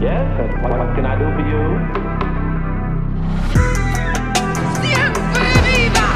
[0.00, 0.30] Yes,
[0.62, 1.58] what, what can I do for you?
[4.80, 6.08] ¡Siempre viva!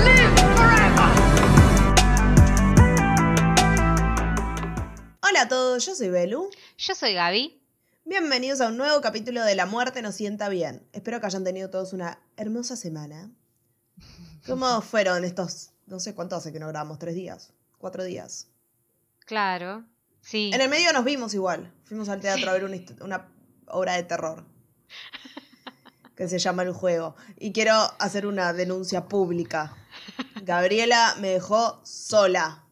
[0.00, 1.10] ¡Live forever!
[5.22, 6.48] Hola a todos, yo soy Belu.
[6.78, 7.62] Yo soy Gaby.
[8.06, 10.88] Bienvenidos a un nuevo capítulo de La Muerte nos sienta bien.
[10.94, 13.30] Espero que hayan tenido todos una hermosa semana.
[14.46, 18.48] ¿Cómo fueron estos, no sé cuánto hace que no grabamos, tres días, cuatro días?
[19.26, 19.84] Claro.
[20.20, 20.50] Sí.
[20.52, 21.72] En el medio nos vimos igual.
[21.84, 23.28] Fuimos al teatro a ver una, una
[23.68, 24.44] obra de terror.
[26.16, 27.16] Que se llama El Juego.
[27.38, 29.74] Y quiero hacer una denuncia pública.
[30.42, 32.64] Gabriela me dejó sola.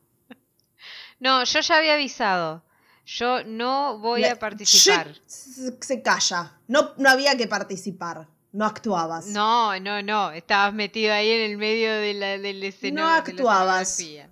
[1.19, 2.63] No, yo ya había avisado.
[3.07, 5.15] Yo no voy Le- a participar.
[5.27, 6.59] Se, calla.
[6.69, 8.29] No, no había que participar.
[8.53, 9.27] No actuabas.
[9.27, 10.31] No, no, no.
[10.31, 13.09] Estabas metido ahí en el medio de la, del escenario.
[13.09, 13.99] No actuabas.
[14.01, 14.29] La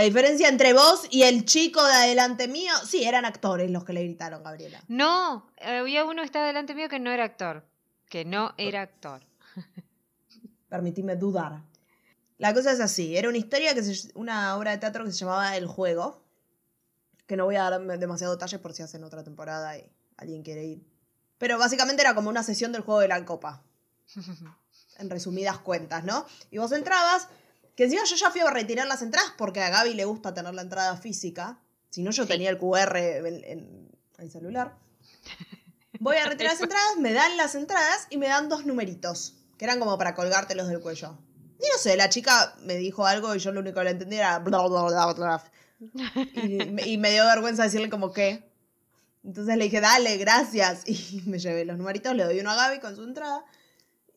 [0.00, 4.04] diferencia entre vos y el chico de adelante mío, sí, eran actores los que le
[4.04, 4.82] gritaron, Gabriela.
[4.88, 7.64] No, había uno que estaba delante mío que no era actor.
[8.08, 9.22] Que no era actor.
[10.68, 11.62] Permitime dudar.
[12.38, 15.18] La cosa es así, era una historia que se, una obra de teatro que se
[15.18, 16.22] llamaba El Juego,
[17.26, 20.64] que no voy a dar demasiados detalles por si hacen otra temporada y alguien quiere
[20.64, 20.86] ir.
[21.38, 23.62] Pero básicamente era como una sesión del juego de la copa,
[24.98, 26.26] en resumidas cuentas, ¿no?
[26.50, 27.28] Y vos entrabas,
[27.78, 30.52] que encima yo ya fui a retirar las entradas porque a Gaby le gusta tener
[30.52, 32.28] la entrada física, si no yo Sí.
[32.28, 34.74] tenía el QR en, en el celular.
[36.00, 39.64] Voy a retirar las entradas, me dan las entradas y me dan dos numeritos, que
[39.64, 41.18] eran como para colgártelos del cuello.
[41.60, 44.16] Y no sé, la chica me dijo algo y yo lo único que le entendí
[44.16, 44.40] era...
[44.40, 45.44] bla, bla, bla, bla.
[46.42, 48.42] Y, me- y me dio vergüenza decirle como que...
[49.24, 50.82] Entonces le dije, dale, gracias.
[50.86, 53.44] Y me llevé los numeritos, le doy uno a Gaby con su entrada.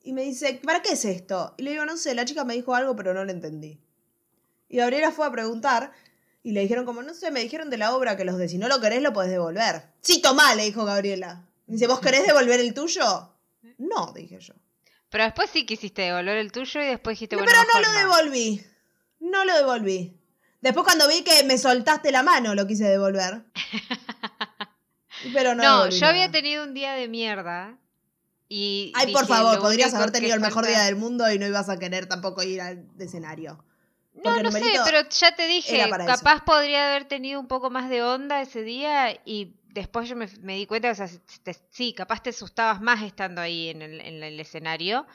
[0.03, 1.53] Y me dice, ¿para qué es esto?
[1.57, 3.79] Y le digo, no sé, la chica me dijo algo, pero no lo entendí.
[4.67, 5.91] Y Gabriela fue a preguntar
[6.43, 8.57] y le dijeron como, no sé, me dijeron de la obra que los de si
[8.57, 9.83] no lo querés lo podés devolver.
[10.01, 11.45] Sí, tomá, le dijo Gabriela.
[11.67, 13.33] Me dice, ¿vos querés devolver el tuyo?
[13.77, 14.53] No, dije yo.
[15.09, 17.99] Pero después sí quisiste devolver el tuyo y después dijiste, No, bueno, pero no lo
[17.99, 18.65] devolví.
[19.19, 20.17] No lo devolví.
[20.61, 23.43] Después cuando vi que me soltaste la mano, lo quise devolver.
[25.33, 25.63] Pero no.
[25.63, 27.77] No, yo había tenido un día de mierda.
[28.53, 31.47] Y Ay, por favor, podrías haber tenido el mejor falta- día del mundo y no
[31.47, 33.63] ibas a querer tampoco ir al escenario.
[34.13, 36.05] No, Porque no sé, pero ya te dije, eso.
[36.05, 40.27] capaz podría haber tenido un poco más de onda ese día y después yo me,
[40.41, 41.07] me di cuenta, o sea,
[41.43, 45.07] te- sí, capaz te asustabas más estando ahí en el, en el escenario,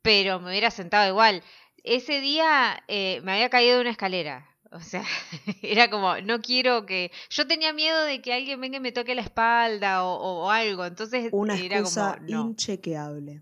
[0.00, 1.42] pero me hubiera sentado igual.
[1.82, 4.46] Ese día eh, me había caído de una escalera.
[4.74, 5.04] O sea,
[5.62, 7.12] era como, no quiero que...
[7.30, 10.84] Yo tenía miedo de que alguien venga y me toque la espalda o, o algo,
[10.84, 12.42] entonces Una era excusa como, no.
[12.50, 13.40] inchequeable.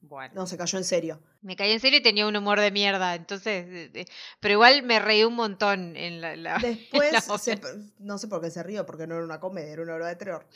[0.00, 0.32] Bueno.
[0.34, 1.20] No, se cayó en serio.
[1.42, 4.06] Me caí en serio y tenía un humor de mierda, entonces, eh, eh,
[4.40, 6.34] pero igual me reí un montón en la...
[6.36, 7.70] la- Después, la se- obra.
[7.98, 10.16] no sé por qué se rió, porque no era una comedia, era una obra de
[10.16, 10.46] terror.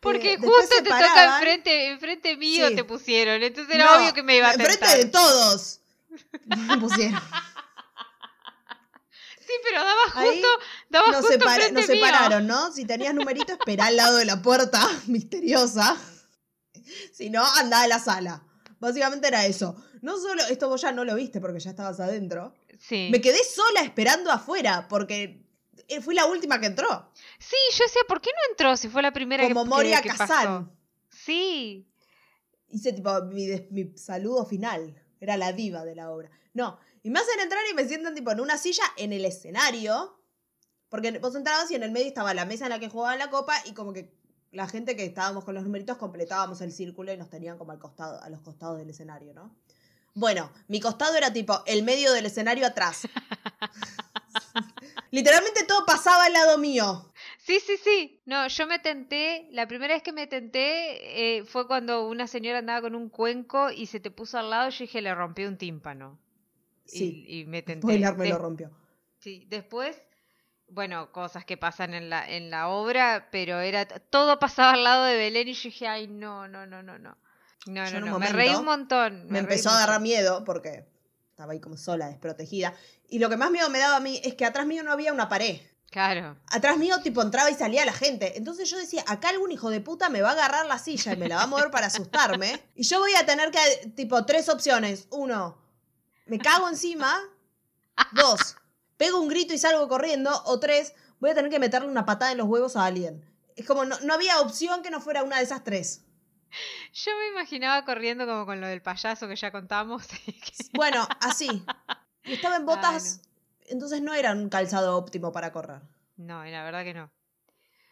[0.00, 2.74] Porque Eh, justo te toca paraban- enfrente, enfrente mío Sí.
[2.74, 5.80] te pusieron, entonces era No, obvio que me iba a Enfrente de todos.
[6.68, 7.20] Me pusieron.
[9.50, 10.48] Sí, pero daba justo,
[10.90, 12.72] daba Nos, justo separa- nos separaron, ¿no?
[12.72, 15.96] Si tenías numerito, esperá al lado de la puerta misteriosa.
[17.12, 18.44] Si no, andá a la sala.
[18.78, 19.76] Básicamente era eso.
[20.02, 22.54] No solo, esto vos ya no lo viste porque ya estabas adentro.
[22.78, 23.08] Sí.
[23.10, 25.44] Me quedé sola esperando afuera porque
[25.88, 27.10] eh, fui la última que entró.
[27.38, 30.00] Sí, yo decía, ¿por qué no entró si fue la primera que- Como que, Moria
[30.00, 30.70] que Kazan.
[31.10, 31.86] Sí.
[32.68, 34.94] Hice tipo mi saludo final.
[35.20, 36.30] Era la diva de la obra.
[36.54, 36.78] No.
[37.02, 40.18] Y me hacen entrar y me sientan tipo en una silla en el escenario.
[40.88, 43.30] Porque vos entrabas y en el medio estaba la mesa en la que jugaban la
[43.30, 44.12] copa y como que
[44.50, 47.78] la gente que estábamos con los numeritos completábamos el círculo y nos tenían como al
[47.78, 49.54] costado, a los costados del escenario, ¿no?
[50.14, 53.02] Bueno, mi costado era tipo el medio del escenario atrás.
[55.12, 57.12] Literalmente todo pasaba al lado mío.
[57.38, 58.20] Sí, sí, sí.
[58.26, 62.58] No, yo me tenté, la primera vez que me tenté eh, fue cuando una señora
[62.58, 65.44] andaba con un cuenco y se te puso al lado y yo dije, le rompí
[65.44, 66.18] un tímpano.
[66.92, 67.24] Y- Sí.
[67.28, 67.82] Y, me tenté.
[67.86, 68.70] Spoiler me lo rompió.
[69.18, 70.00] Sí, después,
[70.68, 75.04] bueno, cosas que pasan en la, en la obra, pero era todo pasaba al lado
[75.04, 77.16] de Belén y yo dije, ay, no, no, no, no, no.
[77.66, 78.18] No, Yo no, no.
[78.18, 79.24] Me reí un montón.
[79.26, 80.86] me reí empezó a agarrar miedo porque
[81.28, 82.74] estaba ahí como sola, desprotegida.
[83.08, 85.12] Y lo que más miedo me daba a mí es que atrás mío no había
[85.12, 85.60] una pared.
[85.90, 86.36] Claro.
[86.46, 88.38] Atrás mío, tipo, entraba y salía la gente.
[88.38, 91.16] Entonces yo decía, acá algún hijo de puta me va a agarrar la silla y
[91.16, 92.62] me la va a mover para asustarme.
[92.76, 95.08] Y yo voy a tener que, tipo, tres opciones.
[95.10, 95.59] Uno,
[96.30, 97.18] me cago encima.
[98.12, 98.56] Dos,
[98.96, 100.30] pego un grito y salgo corriendo.
[100.46, 103.24] O tres, voy a tener que meterle una patada en los huevos a alguien.
[103.56, 106.04] Es como, no, no había opción que no fuera una de esas tres.
[106.92, 110.06] Yo me imaginaba corriendo como con lo del payaso que ya contamos.
[110.72, 111.64] Bueno, así.
[112.24, 113.22] Y estaba en botas,
[113.66, 115.80] entonces no era un calzado óptimo para correr.
[116.16, 117.10] no, la verdad que no.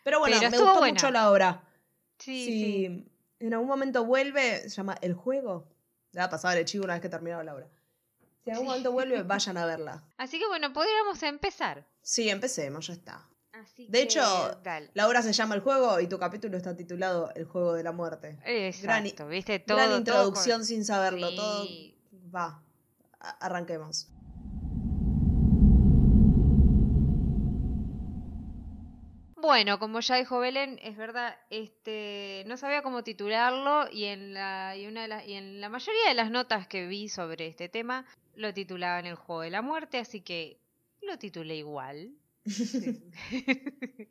[0.04, 0.94] Pero bueno, Pero me gustó buena.
[0.94, 1.64] mucho la obra.
[2.18, 3.08] Sí, si sí.
[3.40, 5.66] en algún momento vuelve, se llama El Juego.
[6.12, 7.68] Le va a pasar el chivo una vez que terminaba la obra.
[8.48, 10.04] Si algún momento vuelve, vayan a verla.
[10.16, 11.86] Así que bueno, podríamos empezar.
[12.02, 13.28] Sí, empecemos, ya está.
[13.52, 14.90] Así De que, hecho, dale.
[14.94, 17.92] la obra se llama El Juego y tu capítulo está titulado El Juego de la
[17.92, 18.38] Muerte.
[18.82, 19.76] gran Exacto, viste todo.
[19.76, 21.36] Gran todo introducción con- sin saberlo, Sí.
[21.36, 22.62] todo va.
[23.40, 24.08] arranquemos.
[29.48, 34.76] Bueno, como ya dijo Belén, es verdad, este, no sabía cómo titularlo y en la
[34.76, 38.04] y una de y en la mayoría de las notas que vi sobre este tema
[38.34, 40.60] lo titulaban El juego de la muerte, así que
[41.00, 42.12] lo titulé igual.
[42.44, 43.08] Sí.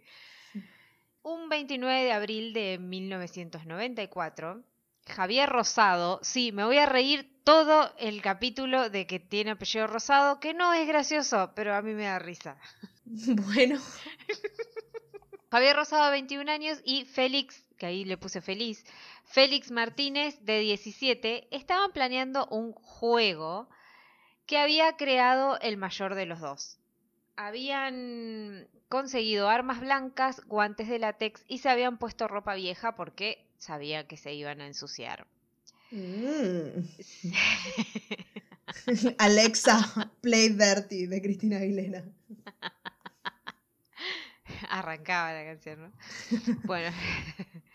[1.22, 4.63] Un 29 de abril de 1994,
[5.06, 10.39] Javier Rosado, sí, me voy a reír todo el capítulo de que tiene apellido Rosado,
[10.39, 12.57] que no es gracioso, pero a mí me da risa.
[13.45, 13.80] Bueno,
[15.51, 18.85] Javier Rosado, 21 años, y Félix, que ahí le puse feliz,
[19.23, 23.69] Félix Martínez, de 17, estaban planeando un juego
[24.45, 26.79] que había creado el mayor de los dos.
[27.35, 34.07] Habían conseguido armas blancas, guantes de látex y se habían puesto ropa vieja porque sabían
[34.07, 35.27] que se iban a ensuciar.
[35.91, 36.83] Mm.
[39.17, 42.03] Alexa, play dirty de Cristina Aguilera.
[44.69, 45.92] Arrancaba la canción, ¿no?
[46.65, 46.95] Bueno.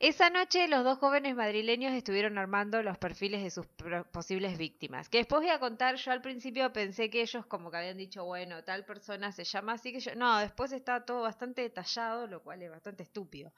[0.00, 3.66] Esa noche los dos jóvenes madrileños estuvieron armando los perfiles de sus
[4.10, 5.08] posibles víctimas.
[5.08, 8.24] Que después voy a contar, yo al principio pensé que ellos como que habían dicho,
[8.24, 10.14] bueno, tal persona se llama así que yo...
[10.16, 13.52] No, después está todo bastante detallado, lo cual es bastante estúpido.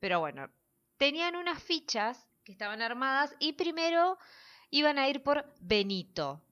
[0.00, 0.50] Pero bueno,
[0.96, 4.18] tenían unas fichas que estaban armadas y primero
[4.70, 6.42] iban a ir por Benito.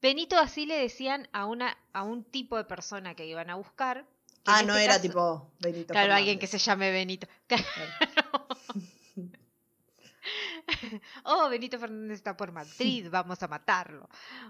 [0.00, 4.06] Benito así le decían a, una, a un tipo de persona que iban a buscar.
[4.46, 5.92] Ah, no este era caso- tipo Benito.
[5.92, 6.18] Claro, Fernández.
[6.18, 7.26] alguien que se llame Benito.
[7.46, 7.64] Claro.
[11.24, 14.08] oh, Benito Fernández está por Madrid, vamos a matarlo.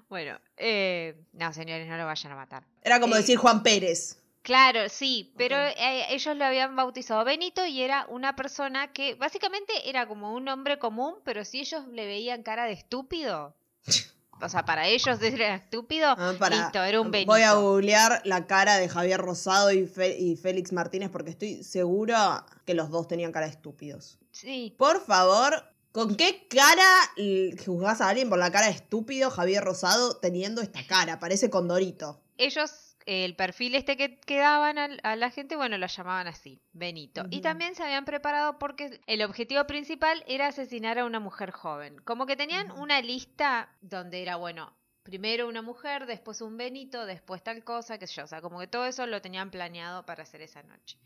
[0.09, 2.65] Bueno, eh, no, señores, no lo vayan a matar.
[2.83, 4.21] Era como Eh, decir Juan Pérez.
[4.43, 9.89] Claro, sí, pero eh, ellos lo habían bautizado Benito y era una persona que básicamente
[9.89, 13.57] era como un hombre común, pero si ellos le veían cara de estúpido,
[14.41, 17.31] o sea, para ellos era estúpido, Ah, para- listo, era un Benito.
[17.33, 21.63] Voy a googlear la cara de Javier Rosado y, Fe- y Félix Martínez porque estoy
[21.65, 24.19] segura que los dos tenían cara de estúpidos.
[24.33, 26.85] Sí, Por favor, ¿con qué cara
[27.65, 31.19] juzgás a alguien por la cara de estúpido Javier Rosado teniendo esta cara?
[31.21, 32.21] Parece Condorito.
[32.37, 36.61] ellos, el perfil este que, que daban al- a, la gente, bueno, lo llamaban así,
[36.73, 37.23] Benito.
[37.31, 41.97] Y también se habían preparado porque el objetivo principal era asesinar a una mujer joven.
[42.05, 47.43] Como que tenían una lista donde era, bueno, primero una mujer, después un Benito, después
[47.43, 48.25] tal cosa, qué sé yo.
[48.25, 50.99] O sea, como que todo eso lo tenían planeado para hacer esa noche.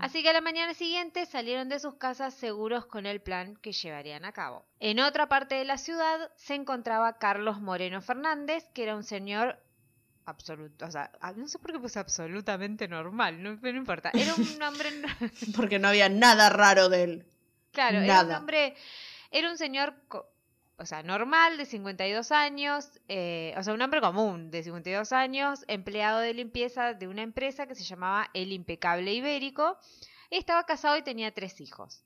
[0.00, 3.70] Así que a la mañana siguiente salieron de sus casas seguros con el plan que
[3.70, 4.66] llevarían a cabo.
[4.80, 9.60] En otra parte de la ciudad se encontraba Carlos Moreno Fernández, que era un señor
[10.30, 14.10] absoluto, o sea, ah, no sé por qué puse absolutamente normal, no, pero no importa.
[14.14, 14.88] Era un hombre,
[15.56, 17.26] Porque no había nada raro de él.
[17.72, 18.74] claro, era un hombre,
[19.30, 19.94] era un señor,
[20.78, 25.64] o sea, normal, de 52 años, eh, o sea, un hombre común de 52 años,
[25.68, 29.78] empleado de limpieza de una empresa que se llamaba El Impecable Ibérico.
[30.30, 32.04] Estaba casado y tenía tres hijos.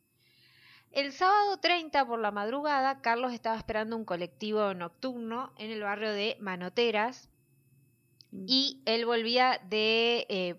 [0.94, 6.12] El sábado 30 por la madrugada, Carlos estaba esperando un colectivo nocturno en el barrio
[6.12, 7.28] de Manoteras
[8.46, 10.26] y él volvía de...
[10.28, 10.56] eh,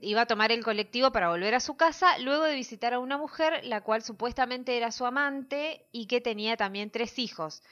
[0.00, 3.18] iba a tomar el colectivo para volver a su casa luego de visitar a una
[3.18, 7.62] mujer la cual supuestamente era su amante y que tenía también tres hijos.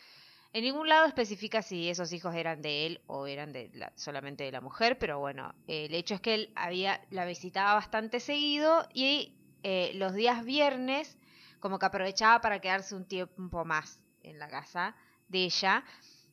[0.52, 4.44] En ningún lado especifica si esos hijos eran de él o eran de la- solamente
[4.44, 8.20] de la mujer, pero bueno, eh, el hecho es que él había, la visitaba bastante
[8.20, 11.18] seguido y eh, los días viernes
[11.60, 14.96] como que aprovechaba para quedarse un tiempo más en la casa
[15.28, 15.84] de ella.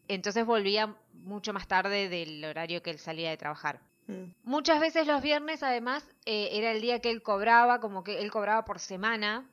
[0.07, 3.79] Entonces volvía mucho más tarde del horario que él salía de trabajar.
[4.07, 4.31] Mm.
[4.43, 8.31] Muchas veces los viernes, además, eh, era el día que él cobraba, como que él
[8.31, 9.49] cobraba por semana.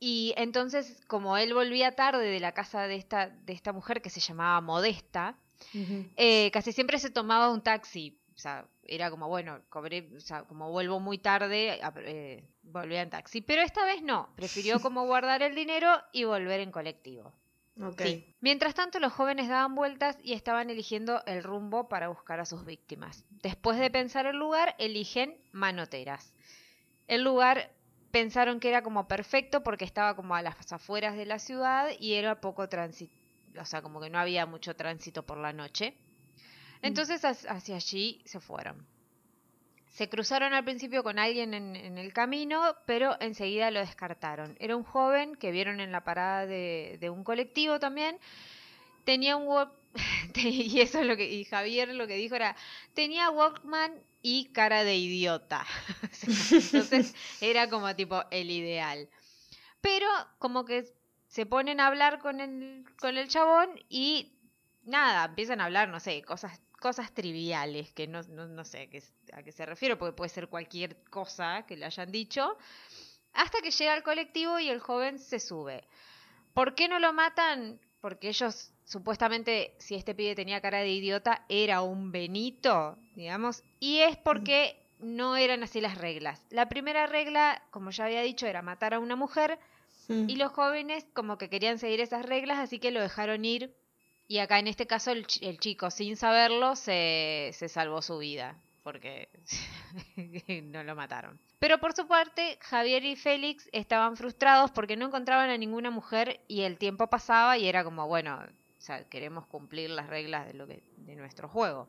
[0.00, 4.10] Y entonces, como él volvía tarde de la casa de esta, de esta mujer que
[4.10, 5.36] se llamaba Modesta,
[6.16, 8.16] eh, casi siempre se tomaba un taxi.
[8.36, 13.10] O sea, era como, bueno, cobré, o sea, como vuelvo muy tarde, eh, volvía en
[13.10, 13.40] taxi.
[13.40, 17.32] Pero esta vez no, prefirió como guardar el dinero y volver en colectivo.
[18.06, 18.34] Sí.
[18.40, 22.64] Mientras tanto, los jóvenes daban vueltas y estaban eligiendo el rumbo para buscar a sus
[22.64, 23.24] víctimas.
[23.42, 26.32] Después de pensar el lugar, eligen Manoteras.
[27.06, 27.70] El lugar
[28.10, 32.14] pensaron que era como perfecto porque estaba como a las afueras de la ciudad y
[32.14, 33.12] era poco tránsito,
[33.60, 35.94] o sea, como que no había mucho tránsito por la noche.
[36.82, 38.86] Entonces hac- hacia allí se fueron.
[39.90, 44.56] Se cruzaron al principio con alguien en, en el camino, pero enseguida lo descartaron.
[44.60, 48.18] Era un joven que vieron en la parada de, de un colectivo también.
[49.04, 49.72] Tenía un Walk-
[50.36, 52.54] y eso es lo que y Javier lo que dijo era
[52.94, 53.92] tenía Walkman
[54.22, 55.66] y cara de idiota.
[56.52, 59.08] Entonces era como tipo el ideal.
[59.80, 60.06] Pero
[60.38, 60.86] como que
[61.28, 64.32] se ponen a hablar con el, con el chabón y
[64.84, 68.86] nada, empiezan a hablar, no sé, cosas, cosas triviales, que no, no, no sé a
[68.90, 72.56] qué, a qué se refiere, porque puede ser cualquier cosa que le hayan dicho,
[73.32, 75.84] hasta que llega al colectivo y el joven se sube.
[76.54, 77.80] ¿Por qué no lo matan?
[78.00, 83.98] Porque ellos, supuestamente, si este pibe tenía cara de idiota, era un Benito, digamos, y
[83.98, 86.42] es porque no eran así las reglas.
[86.50, 89.58] La primera regla, como ya había dicho, era matar a una mujer,
[90.08, 93.74] y los jóvenes como que querían seguir esas reglas, así que lo dejaron ir.
[94.28, 98.18] Y acá en este caso el, chi- el chico, sin saberlo, se, se salvó su
[98.18, 99.28] vida, porque
[100.64, 101.38] no lo mataron.
[101.58, 106.40] Pero por su parte, Javier y Félix estaban frustrados porque no encontraban a ninguna mujer
[106.46, 108.38] y el tiempo pasaba y era como, bueno,
[109.10, 111.88] queremos cumplir las reglas de, lo que, de nuestro juego.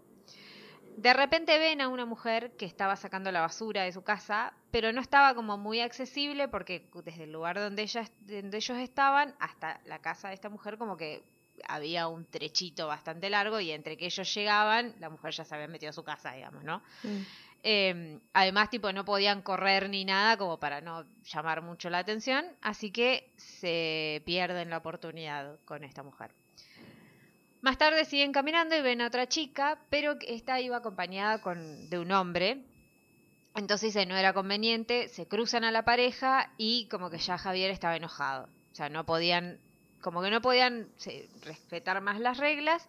[0.97, 4.91] De repente ven a una mujer que estaba sacando la basura de su casa, pero
[4.91, 9.79] no estaba como muy accesible porque desde el lugar donde, ellas, donde ellos estaban hasta
[9.85, 11.23] la casa de esta mujer como que
[11.67, 15.67] había un trechito bastante largo y entre que ellos llegaban, la mujer ya se había
[15.67, 16.81] metido a su casa, digamos, ¿no?
[17.03, 17.21] Mm.
[17.63, 22.45] Eh, además, tipo, no podían correr ni nada como para no llamar mucho la atención,
[22.61, 26.31] así que se pierden la oportunidad con esta mujer.
[27.61, 31.99] Más tarde siguen caminando y ven a otra chica, pero esta iba acompañada con, de
[31.99, 32.63] un hombre.
[33.55, 37.71] Entonces dice, no era conveniente, se cruzan a la pareja y como que ya Javier
[37.71, 38.47] estaba enojado.
[38.71, 39.59] O sea, no podían,
[40.01, 42.85] como que no podían sí, respetar más las reglas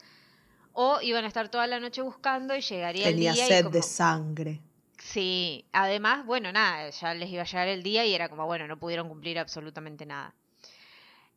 [0.73, 3.63] o iban a estar toda la noche buscando y llegaría Tenía el día y sed
[3.65, 4.61] como- de sangre.
[4.99, 8.69] Sí, además, bueno, nada, ya les iba a llegar el día y era como, bueno,
[8.69, 10.35] no pudieron cumplir absolutamente nada.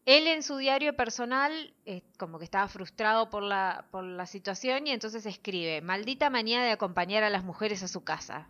[0.06, 4.86] Él en su diario personal, eh, como que estaba frustrado por la, por la situación
[4.86, 8.50] y entonces escribe, maldita manía de acompañar a las mujeres a su casa.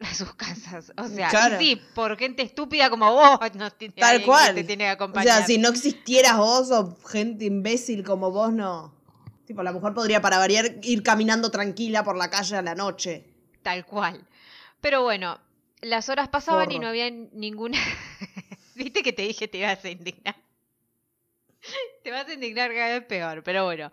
[0.10, 0.92] A sus casas.
[0.96, 1.58] O sea, Claro.
[1.58, 4.54] sí, por gente estúpida como vos, no tiene Tal que cual.
[4.54, 5.36] te tiene que O acompañar.
[5.38, 8.94] sea, si no existieras vos o gente imbécil como vos, no.
[9.46, 13.26] Tipo, la mujer podría para variar ir caminando tranquila por la calle a la noche.
[13.62, 14.26] Tal cual.
[14.80, 15.38] Pero bueno,
[15.82, 17.76] las horas pasaban y no había ninguna.
[18.76, 20.36] Viste que te dije te ibas a indignar.
[22.02, 23.92] te vas a indignar cada vez peor, pero bueno.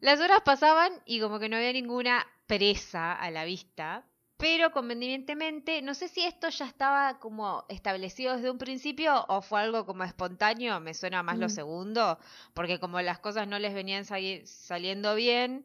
[0.00, 4.04] Las horas pasaban y como que no había ninguna presa a la vista,
[4.42, 9.60] pero convenientemente, no sé si esto ya estaba como establecido desde un principio o fue
[9.60, 11.50] algo como espontáneo, me suena más lo Mm.
[11.50, 12.18] segundo,
[12.52, 15.64] porque como las cosas no les venían sali- saliendo bien,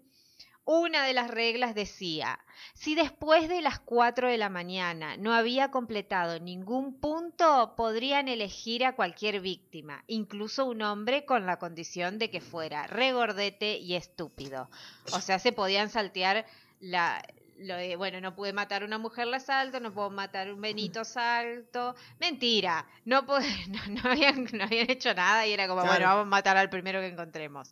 [0.64, 2.40] una de las reglas decía,
[2.76, 8.86] si después de las 4 de la mañana no había completado ningún punto, podrían elegir
[8.86, 14.70] a cualquier víctima, incluso un hombre con la condición de que fuera regordete y estúpido.
[15.14, 16.46] O sea, se podían saltear
[16.80, 17.24] la,
[17.60, 20.54] lo de, bueno, no pude matar a una mujer, la salto, no puedo matar a
[20.54, 21.96] un Benito, salto.
[22.20, 25.94] Mentira, no, pu- no, no habían, no habían hecho nada y era como, Claro.
[25.96, 27.72] bueno, vamos a matar al primero que encontremos.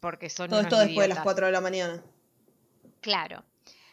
[0.00, 1.22] Porque son Todo esto después de las idiotas.
[1.24, 2.02] 4 de la mañana.
[3.00, 3.44] Claro.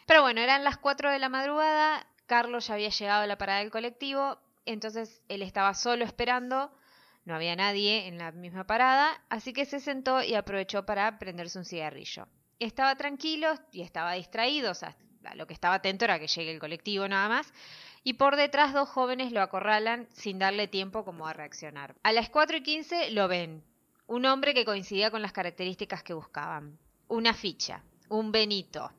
[0.06, 3.60] Pero bueno, eran las 4 de la madrugada, Carlos ya había llegado a la parada
[3.60, 6.72] del colectivo, entonces él estaba solo esperando,
[7.24, 11.58] no había nadie en la misma parada, así que se sentó y aprovechó para prenderse
[11.58, 12.26] un cigarrillo.
[12.58, 16.52] Estaba tranquilo y estaba distraído, o sea, a lo que estaba atento era que llegue
[16.52, 17.52] el colectivo nada más,
[18.02, 21.94] y por detrás dos jóvenes lo acorralan sin darle tiempo como a reaccionar.
[22.02, 23.62] A las 4 y 15 lo ven,
[24.06, 28.90] un hombre que coincidía con las características que buscaban, una ficha, un Benito,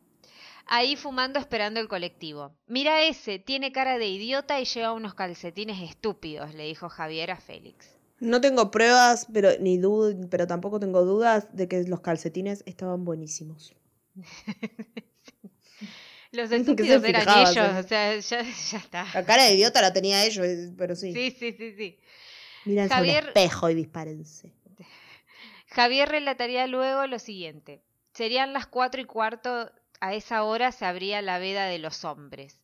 [0.68, 2.54] ahí fumando esperando el colectivo.
[2.68, 7.38] Mira ese, tiene cara de idiota y lleva unos calcetines estúpidos, le dijo Javier a
[7.38, 7.98] Félix.
[8.20, 13.04] No tengo pruebas, pero ni dud- pero tampoco tengo dudas de que los calcetines estaban
[13.04, 13.74] buenísimos.
[16.32, 19.06] Los estúpidos eran fijaba, ellos, o sea, ya, ya está.
[19.14, 21.14] La cara de idiota la tenía ellos, eh, pero sí.
[21.14, 22.00] Sí, sí, sí, sí.
[22.66, 24.52] Mírense Javier- un espejo y dispárense.
[25.68, 27.82] Javier relataría luego lo siguiente.
[28.14, 32.58] Serían las cuatro y cuarto, a esa hora se abría la veda de los hombres.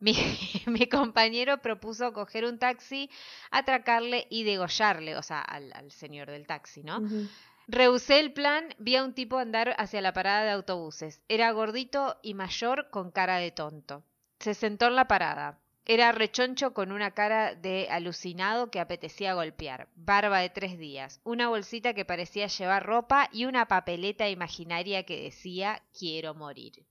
[0.00, 0.14] Mi,
[0.66, 3.10] mi compañero propuso coger un taxi,
[3.50, 6.98] atracarle y degollarle, o sea, al, al señor del taxi, ¿no?
[6.98, 7.28] Ujú.
[7.68, 11.20] Rehusé el plan, vi a un tipo andar hacia la parada de autobuses.
[11.28, 14.04] Era gordito y mayor con cara de tonto.
[14.40, 15.58] Se sentó en la parada.
[15.84, 19.88] Era rechoncho con una cara de alucinado que apetecía golpear.
[19.96, 21.20] Barba de tres días.
[21.24, 26.84] Una bolsita que parecía llevar ropa y una papeleta imaginaria que decía quiero morir.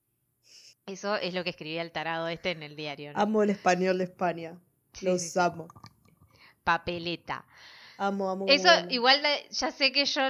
[0.86, 3.14] Eso es lo que escribía el tarado este en el diario.
[3.14, 3.20] ¿no?
[3.20, 4.58] Amo el español de España.
[4.94, 5.68] Sí, Los sí, amo.
[6.64, 7.46] Papeleta.
[8.04, 8.46] Amo, amo.
[8.48, 10.22] Eso, amo, igual ya sé que yo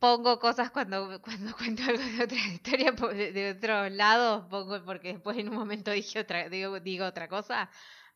[0.00, 5.12] pongo cosas cuando, cuando cuento algo de otra historia de, de otro lado, pongo porque
[5.12, 7.70] después en un momento dije otra, digo, digo otra cosa.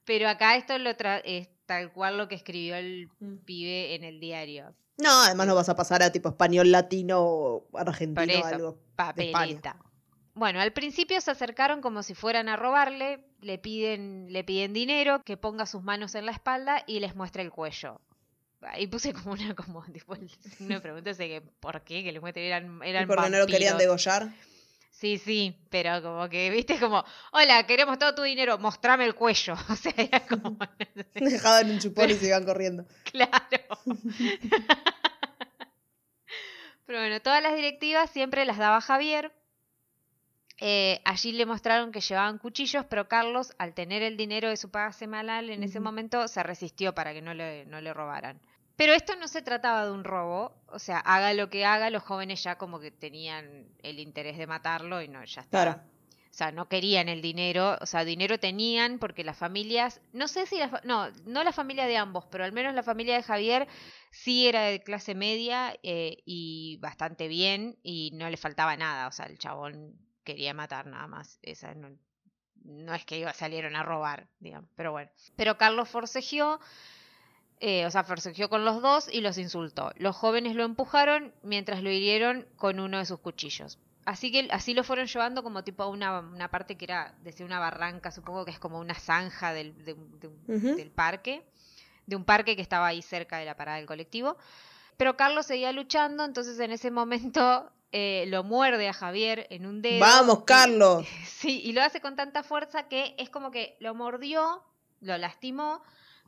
[0.04, 3.36] Pero acá esto lo tra- es tal cual lo que escribió el Mm.
[3.44, 4.74] pibe en el diario.
[4.98, 8.78] No, además no vas a pasar a tipo español, latino o argentino Por eso, algo.
[8.96, 9.76] papeleta.
[10.34, 15.22] Bueno, al principio se acercaron como si fueran a robarle, le piden, le piden dinero,
[15.24, 18.00] que ponga sus manos en la espalda y les muestre el cuello.
[18.62, 19.84] Ahí puse como una, como,
[21.14, 24.32] sé que por qué, que les muestre, eran, ¿Y eran porque no lo querían degollar?
[24.90, 29.54] Sí, sí, pero como que, viste, como, hola, queremos todo tu dinero, mostrame el cuello.
[29.68, 30.56] O sea, era como,
[31.14, 32.86] Dejaban un chupón y se iban corriendo.
[33.04, 33.34] claro.
[36.86, 39.32] Pero bueno, todas las directivas siempre las daba Javier.
[40.58, 44.70] Eh, allí le mostraron que llevaban cuchillos, pero Carlos, al tener el dinero de su
[44.70, 48.40] paga semanal en ese momento, se resistió para que no le, no le robaran.
[48.76, 52.02] Pero esto no se trataba de un robo, o sea, haga lo que haga, los
[52.02, 55.50] jóvenes ya como que tenían el interés de matarlo y no, ya está.
[55.62, 55.80] Claro.
[56.30, 60.44] O sea, no querían el dinero, o sea, dinero tenían porque las familias, no sé
[60.44, 63.22] si la, fa- no, no la familia de ambos, pero al menos la familia de
[63.22, 63.66] Javier
[64.10, 69.12] sí era de clase media eh, y bastante bien y no le faltaba nada, o
[69.12, 69.94] sea, el chabón
[70.26, 71.88] quería matar nada más, esa no,
[72.64, 75.10] no es que iba, salieron a robar, digamos, pero bueno.
[75.36, 76.60] Pero Carlos forcejeó,
[77.60, 79.92] eh, o sea, forcejeó con los dos y los insultó.
[79.96, 83.78] Los jóvenes lo empujaron mientras lo hirieron con uno de sus cuchillos.
[84.04, 87.46] Así que así lo fueron llevando como tipo a una, una parte que era, decía
[87.46, 91.44] una barranca, supongo que es como una zanja del, de de del parque,
[92.06, 94.36] de un parque que estaba ahí cerca de la parada del colectivo.
[94.96, 99.80] Pero Carlos seguía luchando, entonces en ese momento eh, lo muerde a Javier en un
[99.82, 100.00] dedo.
[100.00, 101.06] Vamos, y- Carlos.
[101.26, 104.62] Sí, y lo hace con tanta fuerza que es como que lo mordió,
[105.00, 105.82] lo lastimó,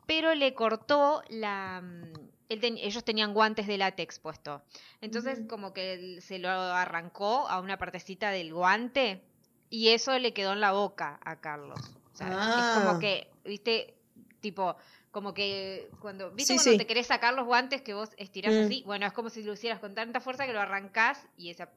[0.06, 1.80] pero le cortó la...
[1.82, 2.12] mm,
[2.50, 4.62] él ten- ellos tenían guantes de látex puesto.
[5.00, 9.22] Entonces como que se lo arrancó a una partecita del guante
[9.70, 11.80] y eso le quedó en la boca a Carlos.
[12.12, 12.82] O sea, es Ah.
[12.86, 13.94] como que, viste,
[14.40, 14.76] tipo...
[15.10, 16.78] Como que cuando, ¿viste Sí, cuando sí.
[16.78, 18.64] te querés sacar los guantes que vos estirás Mm.
[18.66, 18.82] así?
[18.84, 21.68] Bueno, es como si lo hicieras con tanta fuerza que lo arrancás y esa,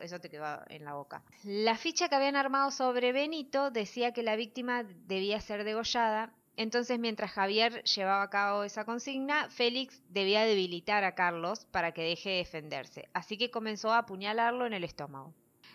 [0.00, 1.22] eso te quedó en la boca.
[1.44, 6.32] La ficha que habían armado sobre Benito decía que la víctima debía ser degollada.
[6.56, 12.02] Entonces, mientras Javier llevaba a cabo esa consigna, Félix debía debilitar a Carlos para que
[12.02, 13.08] deje de defenderse.
[13.12, 15.32] Así que comenzó a apuñalarlo en el estómago.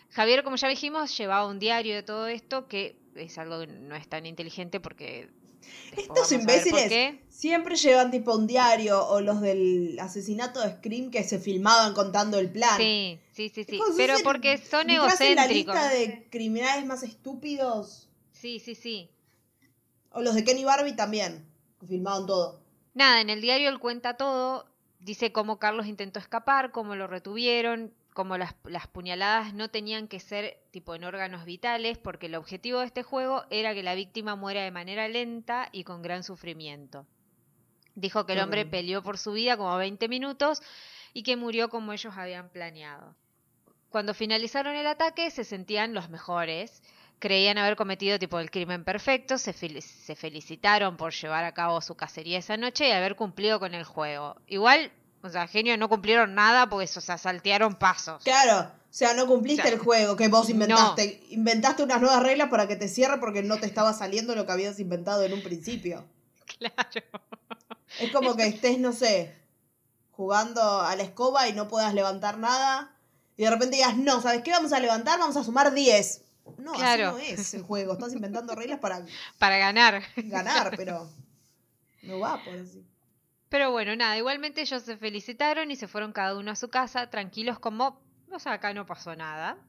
[0.09, 3.95] Javier, como ya dijimos, llevaba un diario de todo esto, que es algo que no
[3.95, 5.29] es tan inteligente porque...
[5.97, 11.39] Estos imbéciles siempre llevan tipo un diario o los del asesinato de Scream que se
[11.39, 12.77] filmaban contando el plan.
[12.77, 13.79] Sí, sí, sí, sí.
[13.97, 15.75] Pero porque son en la egocéntricos.
[15.75, 18.09] lista de criminales más estúpidos.
[18.31, 19.09] Sí, sí, sí.
[20.11, 21.45] O los de Kenny Barbie también.
[21.79, 22.61] que Filmaban todo.
[22.93, 24.65] Nada, en el diario él cuenta todo,
[24.99, 30.19] dice cómo Carlos intentó escapar, cómo lo retuvieron, cómo las, las puñaladas no tenían que
[30.19, 34.35] ser tipo en órganos vitales, porque el objetivo de este juego era que la víctima
[34.35, 37.05] muera de manera lenta y con gran sufrimiento.
[37.95, 40.61] Dijo que el hombre peleó por su vida como 20 minutos
[41.13, 43.15] y que murió como ellos habían planeado.
[43.89, 46.81] Cuando finalizaron el ataque se sentían los mejores,
[47.19, 51.79] creían haber cometido tipo el crimen perfecto, se, fel- se felicitaron por llevar a cabo
[51.81, 54.35] su cacería esa noche y haber cumplido con el juego.
[54.47, 54.91] Igual,
[55.23, 58.21] o sea, genio no cumplieron nada porque o sea, saltearon pasos.
[58.23, 58.59] Claro.
[58.69, 61.23] O sea, no cumpliste el juego que vos inventaste.
[61.31, 64.51] Inventaste unas nuevas reglas para que te cierre porque no te estaba saliendo lo que
[64.51, 66.05] habías inventado en un principio.
[66.59, 67.01] Claro.
[67.99, 69.33] Es como que estés, no sé,
[70.11, 72.91] jugando a la escoba y no puedas levantar nada.
[73.35, 74.51] Y de repente digas, no, ¿sabes qué?
[74.51, 76.21] Vamos a levantar, vamos a sumar 10.
[76.59, 77.15] No, Claro.
[77.17, 77.93] así no es el juego.
[77.93, 79.03] Estás inventando reglas para
[79.39, 80.03] Para ganar.
[80.17, 81.09] ganar, pero
[82.03, 82.85] no va por así.
[83.53, 87.11] Pero bueno, nada, igualmente ellos se felicitaron y se fueron cada uno a su casa,
[87.11, 89.59] tranquilos como, o sea, acá no pasó nada.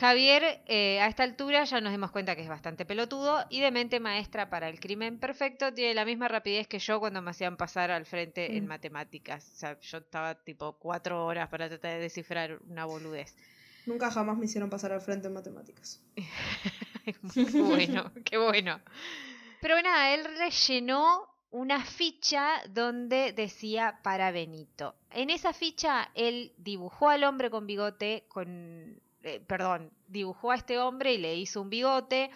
[0.00, 3.70] Javier, eh, a esta altura ya nos dimos cuenta que es bastante pelotudo y de
[3.70, 7.58] mente maestra para el crimen perfecto, tiene la misma rapidez que yo cuando me hacían
[7.58, 8.68] pasar al frente en Mm.
[8.68, 9.52] matemáticas.
[9.52, 13.36] O sea, yo estaba tipo cuatro horas para tratar de descifrar una boludez.
[13.84, 16.00] Nunca jamás me hicieron pasar al frente en matemáticas.
[17.34, 18.80] qué bueno, qué bueno.
[19.60, 24.96] Pero nada, él rellenó una ficha donde decía para Benito.
[25.10, 30.80] En esa ficha él dibujó al hombre con bigote, con, eh, perdón, dibujó a este
[30.80, 32.30] hombre y le hizo un bigote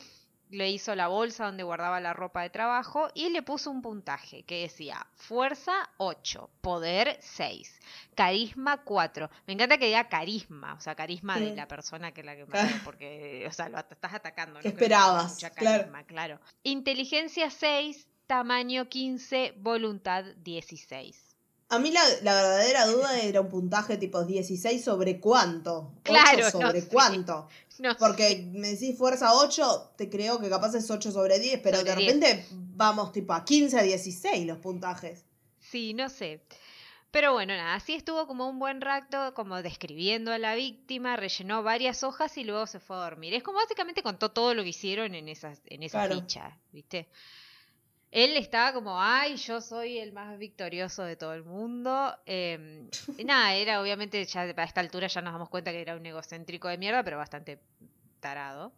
[0.50, 4.44] le hizo la bolsa donde guardaba la ropa de trabajo y le puso un puntaje
[4.44, 7.78] que decía fuerza 8, poder 6,
[8.14, 9.28] carisma 4.
[9.46, 12.66] Me encanta que diga carisma, o sea, carisma de la persona que la que Claro.
[12.70, 14.60] mató, porque, o sea, lo at- estás atacando.
[14.60, 15.34] ¿Qué no que esperabas?
[15.34, 15.78] Mucha Claro.
[15.80, 16.40] carisma, claro.
[16.62, 21.24] Inteligencia 6, tamaño 15, voluntad 16.
[21.70, 25.92] A mí la, la verdadera duda era un puntaje tipo 16 sobre cuánto.
[25.96, 27.48] ¿Ocho Claro, sobre cuánto.
[27.78, 27.96] No sé.
[28.00, 31.90] Porque me decís fuerza 8, te creo que capaz es 8 sobre 10, pero Sobre
[31.92, 32.12] de 10.
[32.14, 35.24] repente vamos tipo a 15 a 16 los puntajes.
[35.60, 36.42] Sí, no sé.
[37.12, 41.62] Pero bueno, nada, así estuvo como un buen rato, como describiendo a la víctima, rellenó
[41.62, 43.32] varias hojas y luego se fue a dormir.
[43.32, 46.20] Es como básicamente contó todo lo que hicieron en, esas, en esa Claro.
[46.20, 47.08] ficha, ¿viste?
[48.10, 52.16] Él estaba como, ay, yo soy el más victorioso de todo el mundo.
[52.24, 55.96] Eh, y nada, era obviamente, ya a esta altura ya nos damos cuenta que era
[55.96, 57.60] un egocéntrico de mierda, pero bastante
[58.20, 58.72] tarado.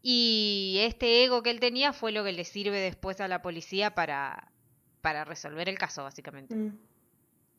[0.00, 3.94] Y este ego que él tenía fue lo que le sirve después a la policía
[3.94, 4.52] para,
[5.00, 6.54] para resolver el caso, básicamente.
[6.54, 6.78] Mm.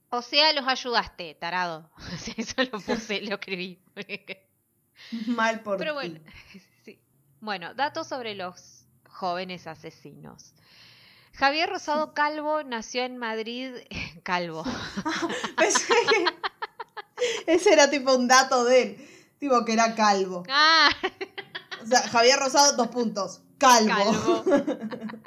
[0.10, 1.92] O sea, los ayudaste, tarado.
[2.38, 3.80] Eso lo puse, lo escribí.
[5.28, 6.20] Mal por Pero bueno,
[6.86, 7.00] sí.
[7.40, 10.54] Bueno, datos sobre los jóvenes asesinos.
[11.38, 13.76] Javier Rosado Calvo nació en Madrid.
[14.24, 14.64] Calvo.
[15.58, 19.10] Pensé que ese era tipo un dato de él.
[19.40, 20.44] Tipo que era calvo.
[20.50, 20.90] Ah,
[21.84, 23.42] O sea, Javier Rosado, dos puntos.
[23.58, 24.44] Calvo.
[24.44, 24.44] Calvo.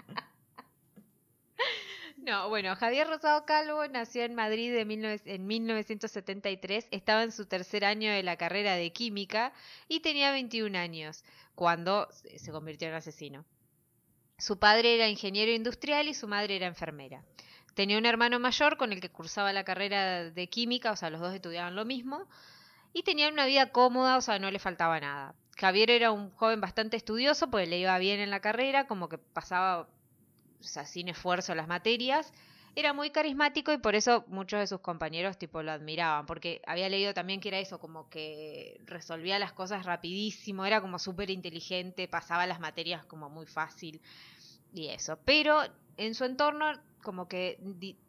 [2.22, 7.46] No, bueno, Javier Rosado Calvo nació en Madrid de 19 en 1973, estaba en su
[7.46, 9.52] tercer año de la carrera de química
[9.88, 13.46] y tenía 21 años cuando se se convirtió en asesino.
[14.40, 17.22] Su padre era ingeniero industrial y su madre era enfermera.
[17.74, 21.20] Tenía un hermano mayor con el que cursaba la carrera de química, o sea, los
[21.20, 22.26] dos estudiaban lo mismo,
[22.92, 25.34] y tenían una vida cómoda, o sea, no le faltaba nada.
[25.56, 29.18] Javier era un joven bastante estudioso, porque le iba bien en la carrera, como que
[29.18, 29.88] pasaba
[30.60, 32.32] o sea, sin esfuerzo las materias.
[32.76, 36.88] Era muy carismático y por eso muchos de sus compañeros tipo lo admiraban, porque había
[36.88, 42.08] leído también que era eso, como que resolvía las cosas rapidísimo, era como súper inteligente,
[42.08, 44.00] pasaba las materias como muy fácil
[44.72, 45.18] y eso.
[45.24, 45.62] Pero
[45.96, 46.66] en su entorno,
[47.02, 47.58] como que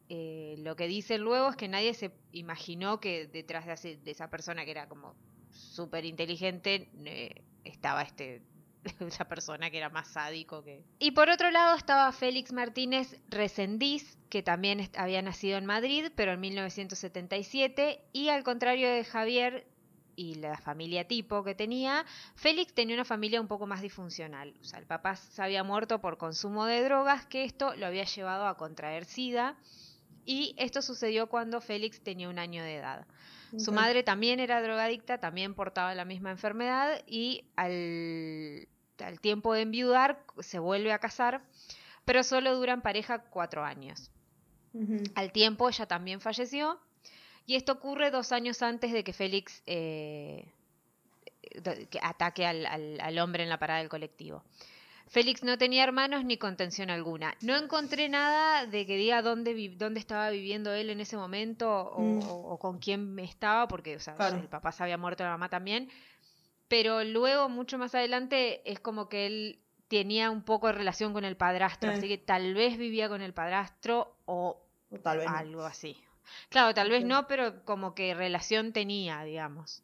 [0.10, 4.66] eh, lo que dicen luego es que nadie se imaginó que detrás de esa persona
[4.66, 5.16] que era como
[5.52, 8.42] súper inteligente eh, estaba este
[9.00, 10.84] esa persona que era más sádico que...
[11.00, 16.34] Y por otro lado estaba Félix Martínez Resendiz, que también había nacido en Madrid, pero
[16.34, 19.68] en 1977, y al contrario de Javier
[20.16, 24.54] y la familia tipo que tenía, Félix tenía una familia un poco más disfuncional.
[24.62, 28.04] O sea, el papá se había muerto por consumo de drogas, que esto lo había
[28.04, 29.56] llevado a contraer SIDA,
[30.26, 33.08] y esto sucedió cuando Félix tenía un año de edad.
[33.58, 38.68] Su madre también era drogadicta, también portaba la misma enfermedad y al,
[39.06, 41.42] al tiempo de enviudar se vuelve a casar,
[42.06, 44.10] pero solo duran pareja cuatro años.
[45.16, 46.80] Al tiempo ella también falleció
[47.46, 50.46] y esto ocurre dos años antes de que Félix eh,
[51.90, 54.44] que ataque al, al- al hombre en la parada del colectivo.
[55.12, 57.36] Félix no tenía hermanos ni contención alguna.
[57.42, 62.02] No encontré nada de que diga dónde, dónde estaba viviendo él en ese momento o,
[62.02, 62.30] Mm.
[62.30, 64.38] o- o con quién estaba, porque o sea, Claro.
[64.38, 65.90] el papá se había muerto, la mamá también.
[66.70, 71.26] Pero luego, mucho más adelante, es como que él tenía un poco de relación con
[71.26, 75.36] el padrastro, así que tal vez vivía con el padrastro o O tal vez no.
[75.38, 75.98] algo así.
[76.48, 79.84] Claro, tal vez no, pero como que relación tenía, digamos.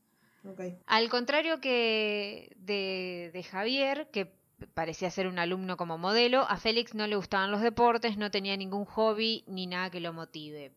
[0.86, 4.32] Al contrario que de, de Javier, que
[4.74, 8.58] parecía ser un alumno como modelo, a Félix no le gustaban los deportes, no tenía
[8.58, 10.72] ningún hobby ni nada que lo motive.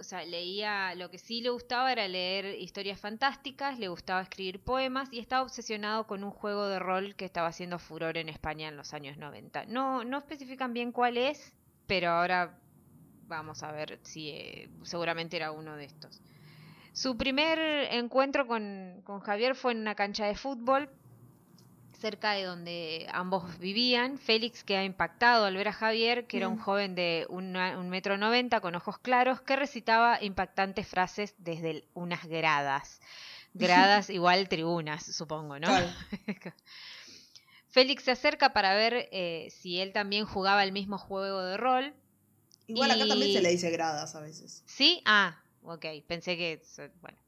[0.00, 4.60] O sea, leía, lo que sí le gustaba era leer historias fantásticas, le gustaba escribir
[4.60, 8.68] poemas y estaba obsesionado con un juego de rol que estaba haciendo furor en España
[8.68, 9.66] en los años 90.
[9.66, 11.52] No, no especifican bien cuál es,
[11.88, 12.58] pero ahora
[13.26, 16.22] vamos a ver si eh, seguramente era uno de estos.
[16.92, 17.58] Su primer
[17.92, 20.90] encuentro con, con Javier fue en una cancha de fútbol,
[21.98, 24.18] cerca de donde ambos vivían.
[24.18, 26.60] Félix queda impactado al ver a Javier, que era un Mm.
[26.60, 31.84] joven de una- un metro noventa con ojos claros, que recitaba impactantes frases desde el-
[31.94, 33.00] unas gradas.
[34.04, 35.68] Gradas igual tribunas, supongo, ¿no?
[37.68, 41.94] Félix se acerca para ver eh, si él también jugaba el mismo juego de rol.
[42.66, 44.62] Igual acá también se le dice gradas a veces.
[44.66, 45.02] ¿Sí?
[45.04, 46.62] Ah, ok, pensé que...
[47.00, 47.18] Bueno.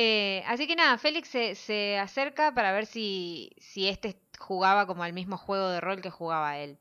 [0.00, 5.02] Eh, así que nada, Félix se, se acerca para ver si, si este jugaba como
[5.02, 6.78] al mismo juego de rol que jugaba él.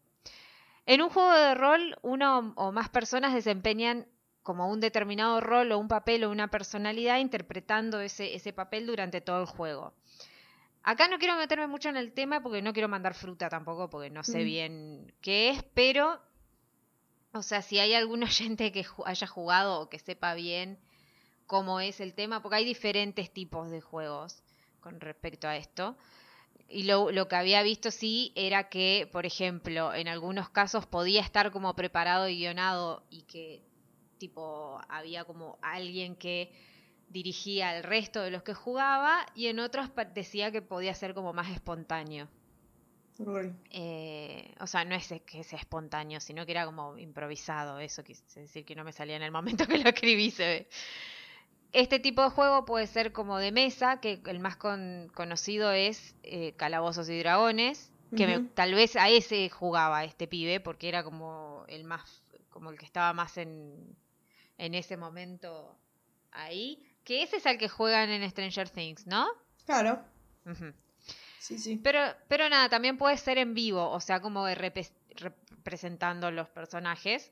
[0.85, 4.05] En un juego de rol, uno o más personas desempeñan
[4.43, 9.19] como un determinado rol o un papel o una personalidad interpretando ese, ese papel durante
[9.19, 9.93] todo el juego.
[10.83, 14.11] Acá no quiero meterme mucho en el tema porque no quiero mandar fruta tampoco porque
[14.11, 14.45] no sé Mm.
[14.45, 16.21] bien qué es, pero,
[17.33, 20.77] o sea, si hay algún oyente que haya jugado o que sepa bien
[21.47, 24.43] cómo es el tema, porque hay diferentes tipos de juegos
[24.79, 25.97] con respecto a esto.
[26.69, 31.21] Y lo, lo que había visto sí era que, por ejemplo, en algunos casos podía
[31.21, 33.63] estar como preparado y guionado y que
[34.17, 36.51] tipo había como alguien que
[37.09, 41.31] dirigía al resto de los que jugaba y en otros decía que podía ser como
[41.31, 42.27] más espontáneo.
[43.71, 47.79] Eh, o sea, no es que sea espontáneo, sino que era como improvisado.
[47.79, 50.67] Eso quise decir que no me salía en el momento que lo escribí, se ve.
[51.73, 56.15] Este tipo de juego puede ser como de mesa, que el más con- conocido es
[56.23, 61.03] eh, Calabozos y Dragones, que me- tal vez a ese jugaba este pibe, porque era
[61.03, 63.95] como el más, como el que estaba más en,
[64.57, 65.77] en ese momento
[66.31, 66.81] ahí.
[67.03, 69.27] Que ese es el que juegan en Stranger Things, ¿no?
[69.65, 70.01] Claro.
[71.39, 71.77] Sí, sí.
[71.83, 77.31] Pero, pero nada, también puede ser en vivo, o sea, como de representando los personajes.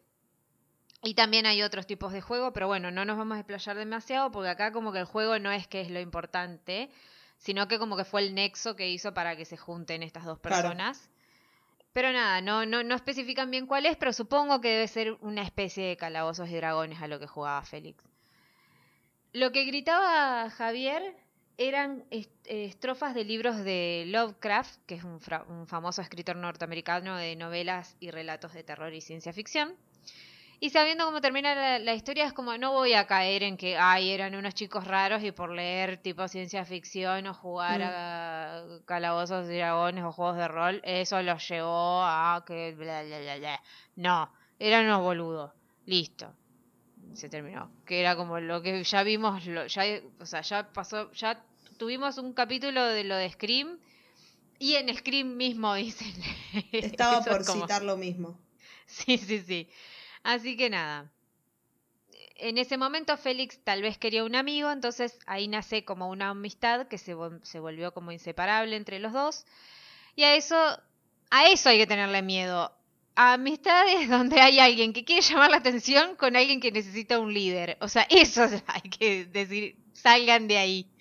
[1.04, 4.32] Y también hay otros tipos de juego, pero bueno, no nos vamos a explayar demasiado
[4.32, 6.90] porque acá como que el juego no es que es lo importante,
[7.38, 10.40] sino que como que fue el nexo que hizo para que se junten estas dos
[10.40, 10.70] Claro.
[10.70, 11.10] personas.
[11.94, 15.44] Pero nada, no, no, no especifican bien cuál es, pero supongo que debe ser una
[15.44, 18.04] especie de calabozos y dragones a lo que jugaba Félix.
[19.34, 21.16] Lo que gritaba Javier
[21.58, 27.16] eran est- estrofas de libros de Lovecraft, que es un, fra- un famoso escritor norteamericano
[27.16, 29.76] de novelas y relatos de terror y ciencia ficción.
[30.60, 33.78] Y sabiendo cómo termina la, la historia, es como no voy a caer en que,
[33.78, 37.84] ay, eran unos chicos raros y por leer tipo ciencia ficción o jugar Mm.
[37.86, 43.20] a calabozos y dragones o juegos de rol, eso los llevó a que bla, bla,
[43.20, 43.62] bla, bla.
[43.96, 45.52] No, eran unos boludos.
[45.86, 46.34] Listo.
[47.14, 47.72] Se terminó.
[47.86, 49.84] Que era como lo que ya vimos, lo, ya,
[50.20, 51.44] o sea, ya pasó, ya
[51.78, 53.78] tuvimos un capítulo de lo de Scream
[54.58, 56.12] y en Scream mismo dicen.
[56.72, 58.40] Estaba por es como- citar lo mismo.
[58.88, 59.70] Sí, sí, sí.
[60.26, 61.12] Así que nada.
[62.38, 66.88] En ese momento Félix tal vez quería un amigo, entonces ahí nace como una amistad
[66.88, 69.46] que se, se volvió como inseparable entre los dos.
[70.16, 70.56] Y a eso,
[71.30, 72.74] a eso hay que tenerle miedo.
[73.16, 77.32] A amistades donde hay alguien que quiere llamar la atención con alguien que necesita un
[77.32, 77.78] líder.
[77.82, 80.92] O sea, eso hay que decir, salgan de ahí.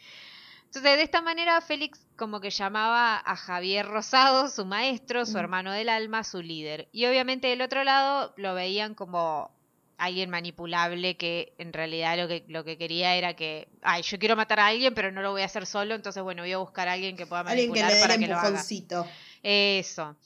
[0.77, 5.71] Entonces, de esta manera, Félix como que llamaba a Javier Rosado, su maestro, su hermano
[5.73, 6.89] del alma, su líder.
[6.91, 9.53] Y obviamente del otro lado lo veían como
[9.99, 14.35] alguien manipulable que en realidad lo que, lo que quería era que, ay, yo quiero
[14.35, 16.89] matar a alguien, pero no lo voy a hacer solo, entonces bueno, voy a buscar
[16.89, 18.59] a alguien que pueda Alguien que manipular le dé para el que lo haga.
[19.45, 20.17] Eso.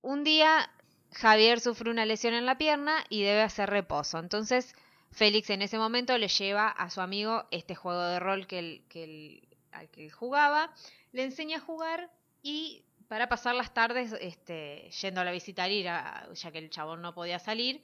[0.00, 0.70] Un día
[1.12, 4.18] Javier sufre una lesión en la pierna y debe hacer reposo.
[4.18, 4.74] Entonces
[5.12, 8.82] Félix en ese momento le lleva a su amigo este juego de rol que él-
[8.88, 10.72] que él- al que jugaba,
[11.12, 12.10] le enseña a jugar
[12.42, 17.14] y para pasar las tardes este, yendo a la visitar, ya que el chabón no
[17.14, 17.82] podía salir,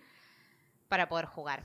[0.88, 1.64] para poder jugar.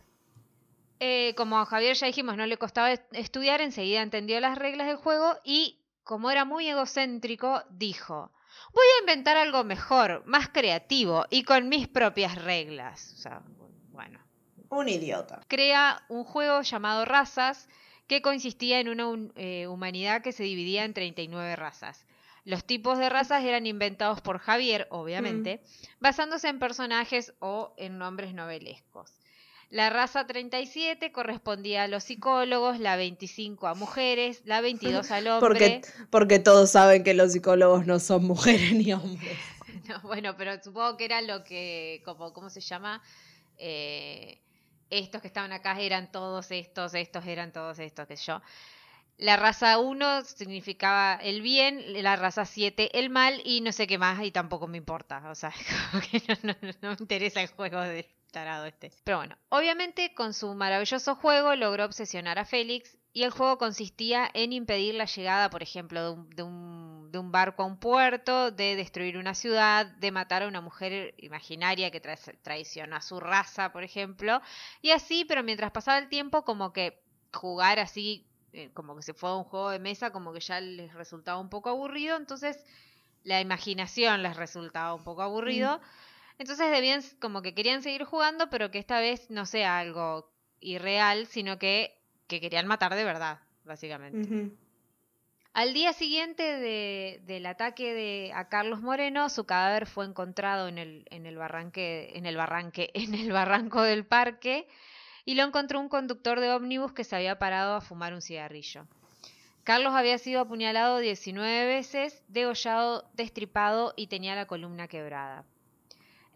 [1.00, 4.88] Eh, como a Javier ya dijimos, no le costaba est- estudiar, enseguida entendió las reglas
[4.88, 8.32] del juego y, como era muy egocéntrico, dijo,
[8.74, 13.14] voy a inventar algo mejor, más creativo y con mis propias reglas.
[13.14, 13.42] O sea,
[13.92, 14.20] bueno,
[14.70, 15.42] Un idiota.
[15.48, 17.68] crea un juego llamado Razas
[18.08, 22.06] que consistía en una un- eh, humanidad que se dividía en 39 razas.
[22.44, 25.62] Los tipos de razas eran inventados por Javier, obviamente,
[26.00, 29.12] basándose en personajes o en nombres novelescos.
[29.72, 35.40] La raza 37 correspondía a los psicólogos, la 25 a mujeres, la 22 al hombre.
[35.40, 39.38] Porque, porque todos saben que los psicólogos no son mujeres ni hombres.
[39.88, 43.04] No, bueno, pero supongo que era lo que, como, ¿cómo se llama?
[43.60, 44.40] Eh,
[45.00, 48.42] estos que estaban acá eran todos estos, estos eran todos estos, que yo.
[49.18, 53.98] La raza 1 significaba el bien, la raza 7 el mal y no sé qué
[53.98, 55.24] más y tampoco me importa.
[55.30, 55.54] O sea,
[55.92, 58.06] como que no, no- no me interesa el juego del
[58.36, 58.92] tarado este.
[59.04, 64.30] Pero bueno, obviamente con su maravilloso juego logró obsesionar a Félix y el juego consistía
[64.34, 67.78] en impedir la llegada, por ejemplo, de un, de un- de un barco a un
[67.80, 73.02] puerto, de destruir una ciudad, de matar a una mujer imaginaria que tra- traicionó a
[73.02, 74.42] su raza, por ejemplo.
[74.82, 77.02] Y así, pero mientras pasaba el tiempo, como que
[77.34, 80.60] jugar así, eh, como que se fue a un juego de mesa, como que ya
[80.60, 82.64] les resultaba un poco aburrido, entonces
[83.24, 85.82] la imaginación les resultaba un poco aburrido.
[86.38, 91.28] Entonces debían, como que querían seguir jugando, pero que esta vez no sea algo irreal,
[91.28, 94.28] sino que, que querían matar de verdad, básicamente.
[95.54, 100.78] Al día siguiente de- del ataque de, a Carlos Moreno, su cadáver fue encontrado en
[100.78, 104.68] el, en el barranque, en el barranque, en el barranco del parque,
[105.24, 108.86] y lo encontró un conductor de ómnibus que se había parado a fumar un cigarrillo.
[109.64, 115.46] Carlos había sido apuñalado 19 veces, degollado, destripado y tenía la columna quebrada.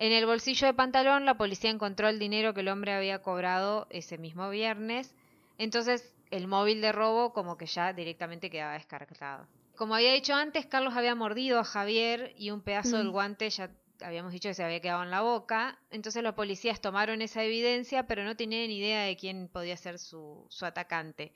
[0.01, 3.85] En el bolsillo de pantalón la policía encontró el dinero que el hombre había cobrado
[3.89, 5.13] ese mismo viernes,
[5.57, 9.45] entonces el móvil de robo como que ya directamente quedaba descartado.
[9.75, 13.11] Como había dicho antes, Carlos había mordido a Javier y un pedazo del Mm.
[13.11, 15.77] guante ya habíamos dicho que se había quedado en la boca.
[15.91, 20.45] Entonces los policías tomaron esa evidencia, pero no tenían idea de quién podía ser su,
[20.49, 21.33] su atacante.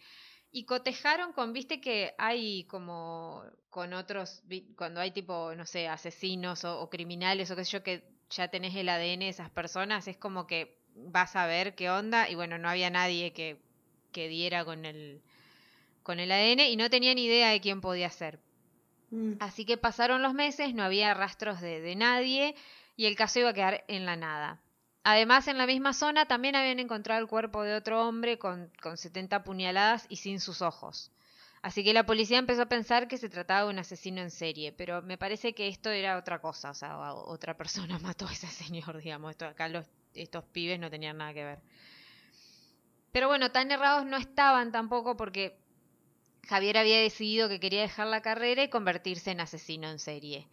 [0.55, 4.43] Y cotejaron con, viste que hay como con otros,
[4.75, 8.47] cuando hay tipo, no sé, asesinos o, o criminales o qué sé yo, que ya
[8.49, 12.29] tenés el ADN de esas personas, es como que vas a ver qué onda.
[12.29, 13.57] Y bueno, no había nadie que,
[14.11, 15.23] que diera con el,
[16.03, 18.39] con el ADN y no tenían idea de quién podía ser.
[19.09, 19.33] Mm.
[19.39, 22.55] Así que pasaron los meses, no había rastros de, de nadie
[22.95, 24.61] y el caso iba a quedar en la nada.
[25.03, 28.97] Además, en la misma zona también habían encontrado el cuerpo de otro hombre con, con
[28.97, 31.11] 70 puñaladas y sin sus ojos.
[31.61, 34.73] Así que la policía empezó a pensar que se trataba de un asesino en serie,
[34.73, 38.47] pero me parece que esto era otra cosa, o sea, otra persona mató a ese
[38.47, 39.31] señor, digamos.
[39.31, 41.59] Esto acá los, estos pibes no tenían nada que ver.
[43.13, 45.57] Pero bueno, tan errados no estaban tampoco porque
[46.47, 50.47] Javier había decidido que quería dejar la carrera y convertirse en asesino en serie.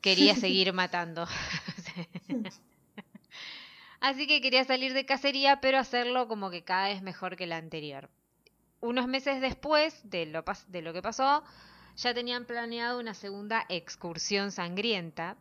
[0.00, 1.28] Quería seguir matando.
[4.08, 7.56] Así que quería salir de cacería, pero hacerlo como que cada vez mejor que la
[7.56, 8.08] anterior.
[8.78, 11.42] Unos meses después de lo, de lo que pasó,
[11.96, 15.36] ya tenían planeado una segunda excursión sangrienta.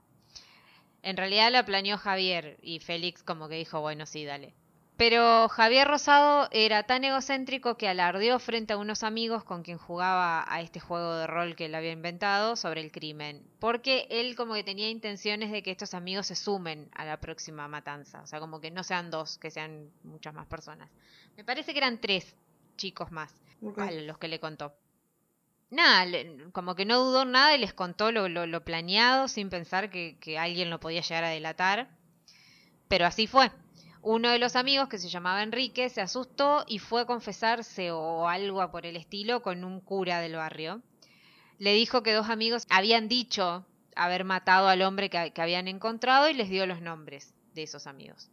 [1.04, 4.56] En realidad la planeó Javier y Félix como que dijo, bueno, sí, dale.
[4.98, 10.46] Pero Javier Rosado era tan egocéntrico que alardeó frente a unos amigos con quien jugaba
[10.48, 13.46] a este juego de rol que él había inventado sobre el crimen.
[13.60, 17.68] Porque él como que tenía intenciones de que estos amigos se sumen a la próxima
[17.68, 18.22] matanza.
[18.22, 20.90] O sea, como que no sean dos, que sean muchas más personas.
[21.36, 22.36] Me parece que eran tres
[22.78, 23.34] chicos más
[23.78, 24.74] a los que le contó.
[25.72, 26.06] Nada,
[26.54, 30.18] como que no dudó nada y les contó lo, lo- lo planeado sin pensar que,
[30.20, 31.90] que alguien lo podía llegar a delatar.
[32.88, 33.52] Pero así fue.
[34.08, 38.28] Uno de los amigos, que se llamaba Enrique, se asustó y fue a confesarse o
[38.30, 40.84] algo por el estilo con un cura del barrio.
[41.58, 43.66] Le dijo que dos amigos habían dicho
[43.96, 47.88] haber matado al hombre que, que habían encontrado y les dio los nombres de esos
[47.88, 48.30] amigos.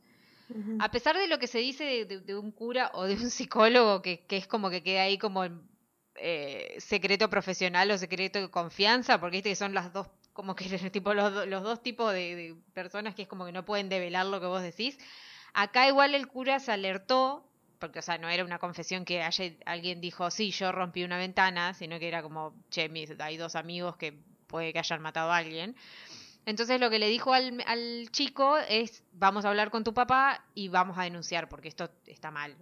[0.80, 3.30] A pesar de lo que se dice de, de- de un cura o de un
[3.30, 5.44] psicólogo, que, que es como que queda ahí como
[6.16, 10.64] eh, secreto profesional o secreto de confianza, porque viste que son las dos, como que
[10.92, 14.38] tipo los dos tipos de, de personas que es como que no pueden develar lo
[14.38, 14.98] que vos decís.
[15.54, 17.46] Acá igual el cura se alertó,
[17.78, 21.18] porque o sea, no era una confesión que haya, alguien dijo, sí, yo rompí una
[21.18, 25.30] ventana, sino que era como, che, mis- hay dos amigos que puede que hayan matado
[25.32, 25.76] a alguien.
[26.46, 30.44] Entonces lo que le dijo al, al chico es, vamos a hablar con tu papá
[30.54, 32.56] y vamos a denunciar porque esto está mal.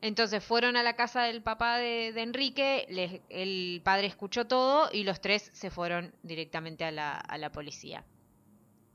[0.00, 4.88] Entonces fueron a la casa del papá de, de Enrique, les- el padre escuchó todo
[4.92, 8.04] y los tres se fueron directamente a la, a la policía.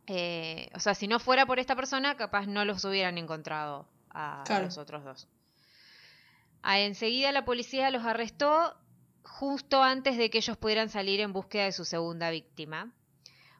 [0.07, 4.43] Eh, o sea, si no fuera por esta persona, capaz no los hubieran encontrado a,
[4.63, 5.27] los otros dos.
[6.61, 8.75] Ah, enseguida la policía los arrestó
[9.23, 12.91] justo antes de que ellos pudieran salir en búsqueda de su segunda víctima.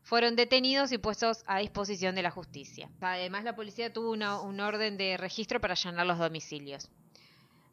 [0.03, 2.89] Fueron detenidos y puestos a disposición de la justicia.
[2.99, 6.89] Además, la policía tuvo una- un orden de registro para allanar los domicilios.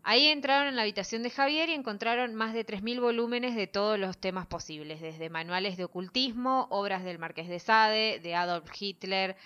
[0.02, 3.98] Ahí entraron en la habitación de Javier y encontraron más de 3.000 volúmenes de todos
[3.98, 9.36] los temas posibles, desde manuales de ocultismo, obras del Marqués de Sade, de Adolf Hitler,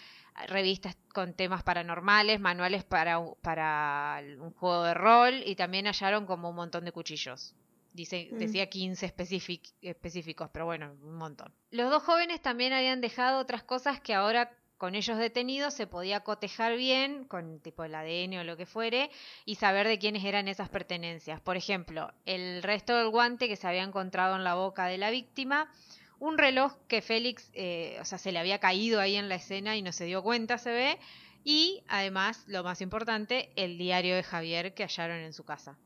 [0.49, 6.57] revistas con temas paranormales, manuales para, un juego de rol y también hallaron como un
[6.57, 7.55] montón de cuchillos.
[7.93, 8.39] Dice, Mm.
[8.39, 11.53] decía 15 específic- específicos, pero bueno, un montón.
[11.71, 14.51] Los dos jóvenes también habían dejado otras cosas que ahora
[14.85, 19.11] con ellos detenidos se podía cotejar bien con tipo el ADN o lo que fuere
[19.47, 21.41] y saber de quiénes eran esas pertenencias.
[21.41, 25.09] Por ejemplo, el resto del guante que se había encontrado en la boca de la
[25.09, 25.73] víctima,
[26.19, 29.75] un reloj que Félix, eh, o sea, se le había caído ahí en la escena
[29.75, 30.99] y no se dio cuenta, se ve,
[31.45, 35.79] y además, lo más importante, el diario de Javier que hallaron en su casa.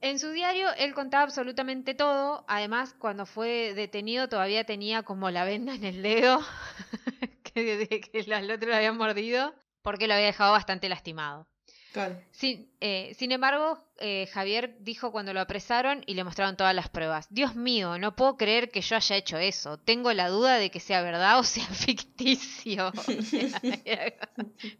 [0.00, 5.44] En su diario él contaba absolutamente todo, además cuando fue detenido todavía tenía como la
[5.44, 6.40] venda en el dedo
[7.88, 11.48] que, que el otro lo había mordido porque lo había dejado bastante lastimado.
[11.92, 12.18] Claro.
[12.30, 16.88] Sin, eh, sin embargo, eh, Javier dijo cuando lo apresaron y le mostraron todas las
[16.88, 19.78] pruebas, Dios mío, no puedo creer que yo haya hecho eso.
[19.78, 22.92] Tengo la duda de que sea verdad o sea ficticio.
[22.96, 24.14] O sea, era,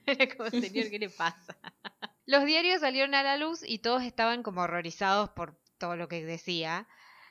[0.07, 1.57] era como, señor, ¿qué le pasa?
[2.27, 6.25] Los diarios salieron a la luz y todos estaban como horrorizados por todo lo que
[6.25, 6.87] decía.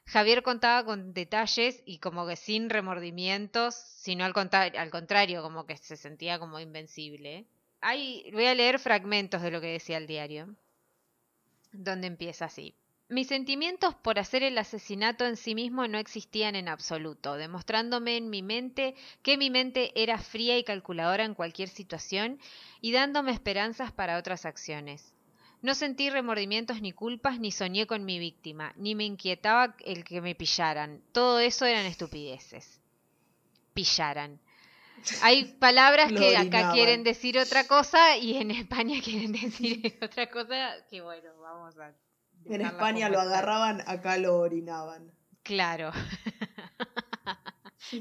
[0.06, 5.78] Javier contaba con detalles y como que sin remordimientos, sino al, al contrario, como que
[5.78, 7.46] se sentía como invencible.
[7.80, 10.56] Hay, voy a leer fragmentos de lo que decía el diario,
[11.72, 12.76] donde empieza así.
[13.12, 18.30] Mis sentimientos por hacer el asesinato en sí mismo no existían en absoluto, demostrándome en
[18.30, 22.40] mi mente que mi mente era fría y calculadora en cualquier situación
[22.80, 25.14] y dándome esperanzas para otras acciones.
[25.62, 30.20] No sentí remordimientos ni culpas, ni soñé con mi víctima, ni me inquietaba el que
[30.22, 31.02] me pillaran.
[31.12, 32.80] Todo eso eran estupideces.
[33.74, 34.40] Pillaran.
[35.22, 40.74] Hay palabras que acá quieren decir otra cosa y en España quieren decir otra cosa
[40.90, 41.94] que bueno, vamos a...
[42.46, 45.12] En España lo agarraban, acá lo orinaban.
[45.44, 45.92] Claro.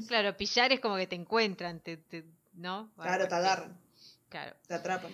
[0.07, 2.91] claro, pillar es como que te encuentran, te, te- ¿no?
[2.95, 3.77] Claro, te agarran,
[4.29, 4.55] Claro.
[4.67, 5.11] te atrapan.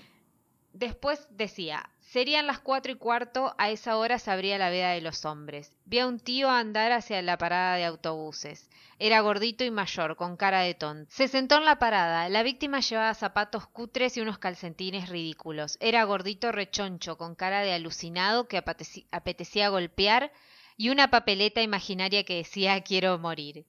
[0.79, 5.01] Después decía, serían las cuatro y cuarto, a esa hora se abría la veda de
[5.01, 5.71] los hombres.
[5.85, 8.69] Vi a un tío andar hacia la parada de autobuses.
[8.99, 11.09] Era gordito y mayor, con cara de tonto.
[11.11, 12.29] Se sentó en la parada.
[12.29, 15.77] La víctima llevaba zapatos cutres y unos calcetines ridículos.
[15.79, 18.63] Era gordito rechoncho, con cara de alucinado que
[19.11, 20.31] apetecía golpear
[20.77, 23.65] y una papeleta imaginaria que decía quiero morir.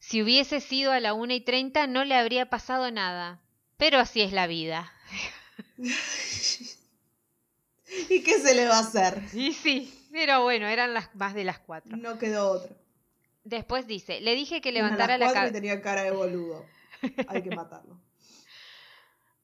[0.00, 3.38] Si hubiese sido a la una y treinta no le habría pasado nada.
[3.76, 4.92] Pero así es la vida.
[8.08, 9.22] ¿Y qué se le va a hacer?
[9.34, 11.96] Y sí, pero bueno, eran las más de las cuatro.
[11.96, 12.74] No quedó otro.
[13.44, 15.52] Después dice, le dije que levantara las la cabeza.
[15.54, 16.64] tenía cara de boludo.
[17.28, 18.00] Hay que matarlo.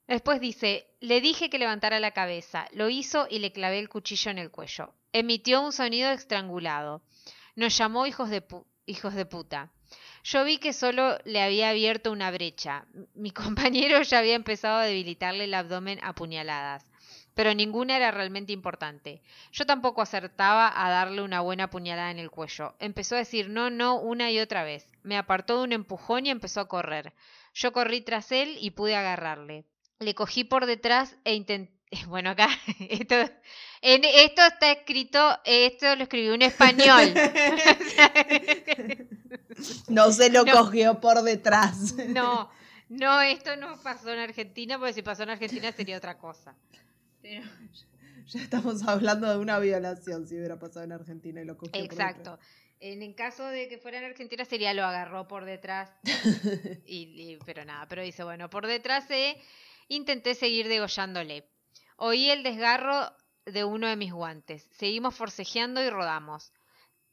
[0.07, 2.67] Después dice, le dije que levantara la cabeza.
[2.73, 4.95] Lo hizo y le clavé el cuchillo en el cuello.
[5.13, 7.03] Emitió un sonido estrangulado.
[7.57, 9.71] Nos llamó hijos de, pu- hijos de puta.
[10.25, 12.87] Yo vi que solo le había abierto una brecha.
[13.15, 16.85] Mi compañero ya había empezado a debilitarle el abdomen a puñaladas.
[17.35, 19.23] Pero ninguna era realmente importante.
[19.53, 22.75] Yo tampoco acertaba a darle una buena puñalada en el cuello.
[22.81, 24.91] Empezó a decir no, no una y otra vez.
[25.05, 27.15] Me apartó de un empujón y empezó a correr.
[27.55, 29.65] Yo corrí tras él y pude agarrarle.
[30.01, 31.79] Le cogí por detrás e intenté...
[32.09, 32.49] Bueno, acá
[32.91, 33.15] esto,
[33.83, 37.13] en, esto está escrito, esto lo escribió un español.
[39.89, 40.53] No se lo No.
[40.53, 41.95] cogió por detrás.
[42.09, 42.51] No,
[42.89, 46.55] no, esto no pasó en Argentina, porque si pasó en Argentina sería otra cosa.
[47.23, 47.45] Pero-
[48.27, 51.81] Ya estamos hablando de una violación si hubiera pasado en Argentina y lo cogió por
[51.83, 52.39] exacto.
[52.81, 55.91] En el caso de que fuera en Argentina sería lo agarró por detrás.
[56.87, 59.37] Y, y- pero nada, pero dice, bueno, por detrás eh,
[59.89, 61.49] intenté seguir degollándole.
[61.97, 63.11] Oí el desgarro
[63.53, 64.67] de uno de mis guantes.
[64.73, 66.53] Seguimos forcejeando y rodamos.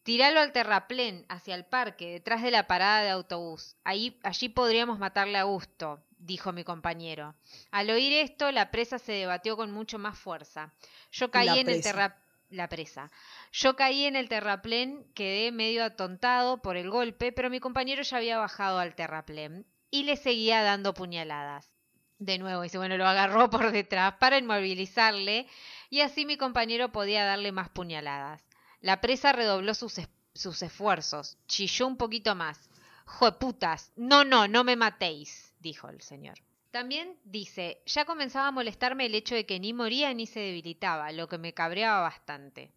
[0.04, 3.76] Tíralo al terraplén, hacia el parque, detrás de la parada de autobús.
[3.84, 7.34] Ahí, allí podríamos matarle a gusto, dijo mi compañero.
[7.72, 10.74] Al oír esto, la presa se debatió con mucho más fuerza.
[11.12, 11.82] Yo caí La en el presa.
[11.90, 12.22] terra...
[12.52, 13.12] La presa.
[13.52, 18.18] Yo caí en el terraplén, quedé medio atontado por el golpe, pero mi compañero ya
[18.18, 21.72] había bajado al terraplén y le seguía dando puñaladas.
[22.20, 25.48] De nuevo, dice, bueno, lo agarró por detrás para inmovilizarle
[25.96, 28.44] y así mi compañero podía darle más puñaladas.
[28.82, 32.70] La presa redobló sus, es- sus esfuerzos, chilló un poquito más.
[33.06, 33.92] ¡Jueputas!
[33.96, 36.36] No, no, no me matéis, dijo el señor.
[36.72, 41.12] También dice, ya comenzaba a molestarme el hecho de que ni moría ni se debilitaba,
[41.14, 42.72] lo que me cabreaba bastante.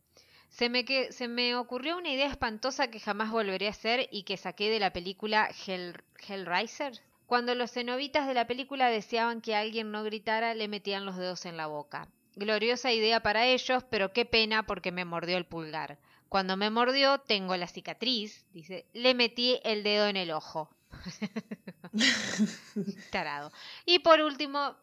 [0.51, 4.23] Se me, que, se me ocurrió una idea espantosa que jamás volveré a hacer y
[4.23, 7.01] que saqué de la película Hell, Hellraiser.
[7.27, 11.45] Cuando los cenobitas de la película deseaban que alguien no gritara, le metían los dedos
[11.47, 12.09] en la boca.
[12.39, 15.99] Gloriosa idea para ellos, pero qué pena porque me mordió el pulgar.
[16.29, 20.71] Cuando me mordió, tengo la cicatriz, dice, le metí el dedo en el ojo.
[23.11, 23.51] Tarado.
[23.87, 24.77] Y por último,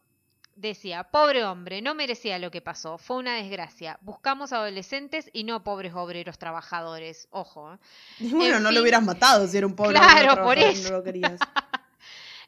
[0.56, 3.98] decía, pobre hombre, no merecía lo que pasó, fue una desgracia.
[4.02, 7.28] Buscamos adolescentes y no pobres obreros trabajadores.
[7.32, 7.74] Ojo.
[7.74, 7.78] ¿eh?
[8.32, 8.76] Bueno, En no fin.
[8.76, 10.92] lo hubieras matado si era un pobre Claro, por eso.
[10.92, 11.40] No lo querías.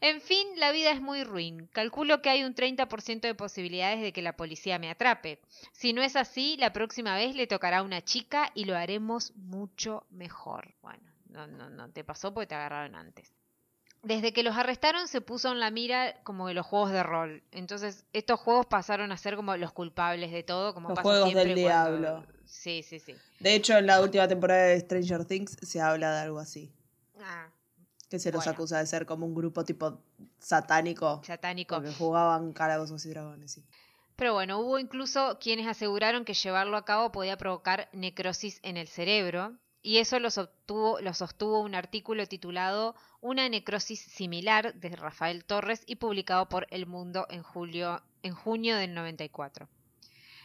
[0.02, 1.68] En fin, la vida es muy ruin.
[1.74, 5.40] Calculo que hay un 30% de posibilidades de que la policía me atrape.
[5.74, 9.34] Si no es así, la próxima vez le tocará a una chica y lo haremos
[9.36, 10.76] mucho mejor.
[10.82, 13.32] Bueno, no, no, no te pasó porque te agarraron antes.
[14.04, 17.44] Desde que los arrestaron se puso en la mira como de los juegos de rol.
[17.52, 21.30] Entonces, estos juegos pasaron a ser como los culpables de todo, como Los pasa juegos
[21.32, 22.26] siempre del cuando- diablo.
[22.46, 23.16] Sí, sí, sí.
[23.40, 26.72] De hecho, en la última temporada de Stranger Things se habla de algo así.
[27.20, 27.50] Ah,
[28.10, 28.52] Que se los Bueno.
[28.54, 30.00] acusa de ser como un grupo tipo
[30.40, 31.22] satánico.
[31.26, 31.76] satánico.
[31.76, 33.64] Porque jugaban calabozos y dragones, sí.
[34.16, 38.88] Pero bueno, hubo incluso quienes aseguraron que llevarlo a cabo podía provocar necrosis en el
[38.88, 39.54] cerebro,
[39.84, 45.84] y eso lo sostuvo, lo sostuvo un artículo titulado Una necrosis similar de Rafael Torres
[45.86, 49.68] y publicado por El Mundo en, julio, en junio del 94.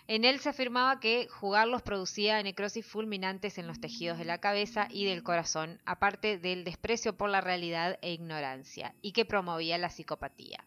[0.08, 4.88] En él se afirmaba que jugarlos producía necrosis fulminantes en los tejidos de la cabeza
[4.90, 9.90] y del corazón, aparte del desprecio por la realidad e ignorancia, y que promovía la
[9.90, 10.64] psicopatía.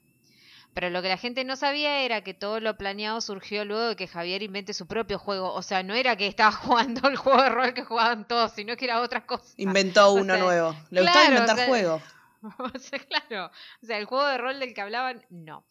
[0.75, 3.95] Pero lo que la gente no sabía era que todo lo planeado surgió luego de
[3.95, 5.53] que Javier invente su propio juego.
[5.53, 8.75] O sea, no era que estaba jugando el juego de rol que jugaban todos, sino
[8.75, 9.53] que era otra cosa.
[9.55, 10.75] Inventó O uno sea, nuevo.
[10.89, 12.01] Le claro, gustaba inventar o sea, juegos.
[12.59, 13.51] O sea, claro.
[13.81, 15.65] O sea, el juego de rol del que hablaban, no.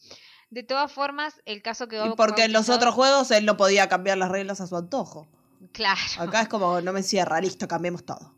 [0.51, 2.07] De todas formas, el caso quedó.
[2.07, 5.27] Y porque en los otros juegos él no podía cambiar las reglas a su antojo.
[5.73, 6.01] Claro.
[6.19, 8.35] Acá es como, no me cierra, listo, cambiemos todo.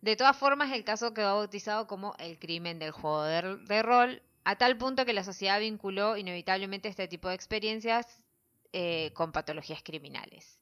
[0.00, 4.22] De todas formas, el caso quedó bautizado como el crimen del juego de, de rol,
[4.44, 8.06] a tal punto que la sociedad vinculó inevitablemente este tipo de experiencias
[8.72, 10.58] eh, con patologías criminales.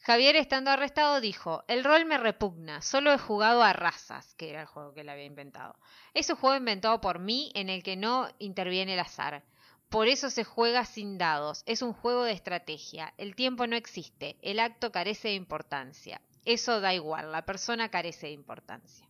[0.00, 4.62] Javier, estando arrestado, dijo, el rol me repugna, solo he jugado a razas, que era
[4.62, 5.76] el juego que él había inventado.
[6.12, 9.44] Es un juego inventado por mí en el que no interviene el azar.
[9.92, 14.38] Por eso se juega sin dados, es un juego de estrategia, el tiempo no existe,
[14.40, 16.22] el acto carece de importancia.
[16.46, 19.06] Eso da igual, la persona carece de importancia.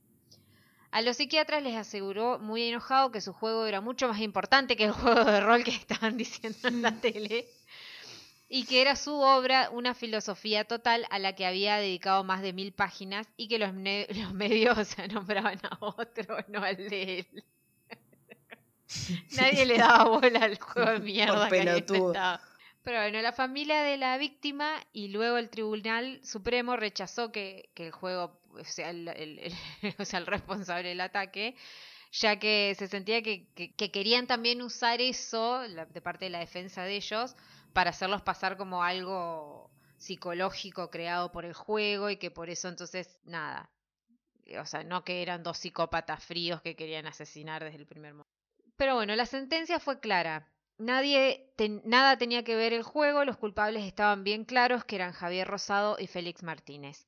[0.91, 4.87] A los psiquiatras les aseguró muy enojado que su juego era mucho más importante que
[4.87, 7.47] el juego de rol que estaban diciendo en la tele
[8.49, 12.53] y que era su obra una filosofía total a la que había dedicado más de
[12.53, 13.73] mil páginas y que los,
[14.35, 17.45] medios o sea, nombraban a otro, no al de él.
[19.37, 21.99] Nadie le daba bola al juego de mierda que había pelotudo.
[21.99, 22.41] inventado.
[22.85, 27.87] Pero bueno, la familia de la víctima y luego el Tribunal Supremo rechazó que, que
[27.87, 31.55] el juego sea el, el- el- o sea, el responsable del ataque,
[32.11, 36.41] ya que se sentía que, que- que querían también usar eso, de parte de la
[36.41, 37.37] defensa de ellos,
[37.73, 43.19] para hacerlos pasar como algo psicológico creado por el juego y que por eso entonces,
[43.25, 43.71] nada.
[44.61, 48.22] O sea, no que eran dos psicópatas fríos que querían asesinar desde el primer momento.
[48.83, 50.49] Pero bueno, la sentencia fue clara.
[50.77, 51.53] Nadie
[51.85, 55.99] nada tenía que ver el juego, los culpables estaban bien claros que eran Javier Rosado
[56.01, 57.07] y Félix Martínez.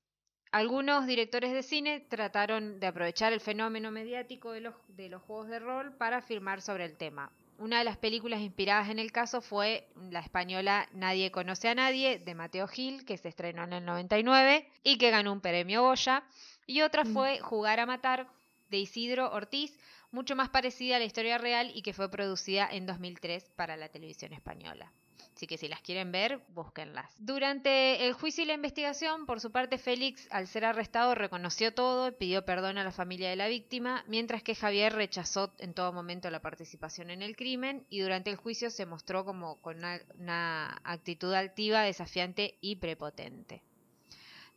[0.52, 5.48] Algunos directores de cine trataron de aprovechar el fenómeno mediático de los, de los juegos
[5.48, 7.32] de rol para filmar sobre el tema.
[7.58, 12.20] Una de las películas inspiradas en el caso fue la española Nadie conoce a nadie
[12.20, 16.22] de Mateo Gil, que se estrenó en el 99 y que ganó un premio Goya.
[16.68, 18.28] Y otra fue Jugar a Matar
[18.70, 19.76] de Isidro Ortiz,
[20.14, 23.88] mucho más parecida a la historia real y que fue producida en 2003 para la
[23.88, 24.92] televisión española.
[25.34, 27.10] Así que si las quieren ver, búsquenlas.
[27.18, 32.08] Durante el juicio y la investigación, por su parte, Félix, al ser arrestado, reconoció todo
[32.08, 35.92] y pidió perdón a la familia de la víctima, mientras que Javier rechazó en todo
[35.92, 40.00] momento la participación en el crimen y durante el juicio se mostró como con una,
[40.16, 43.64] una actitud altiva, desafiante y prepotente.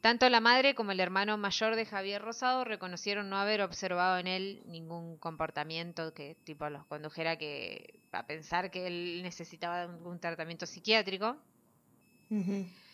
[0.02, 4.28] Tanto la madre como el hermano mayor de Javier Rosado reconocieron no haber observado en
[4.28, 10.66] él ningún comportamiento que tipo los condujera que a pensar que él necesitaba un tratamiento
[10.66, 11.38] psiquiátrico.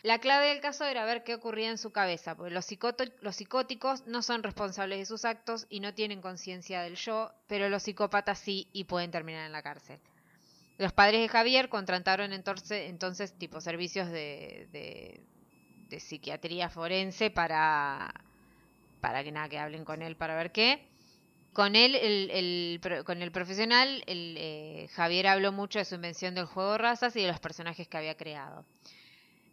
[0.04, 2.68] La clave del caso era ver qué ocurría en su cabeza, porque los,
[3.22, 7.70] los psicóticos no son responsables de sus actos y no tienen conciencia del yo, pero
[7.70, 9.99] los psicópatas sí y pueden terminar en la cárcel.
[10.78, 15.24] Los padres de Javier contrataron entonces, entonces tipo servicios de, de,
[15.99, 18.13] psiquiatría forense para,
[19.01, 20.85] para que nada, que hablen con él para ver qué.
[21.53, 26.45] Con él, el, con el profesional, el, eh, Javier habló mucho de su invención del
[26.45, 28.65] juego de razas y de los personajes que había creado.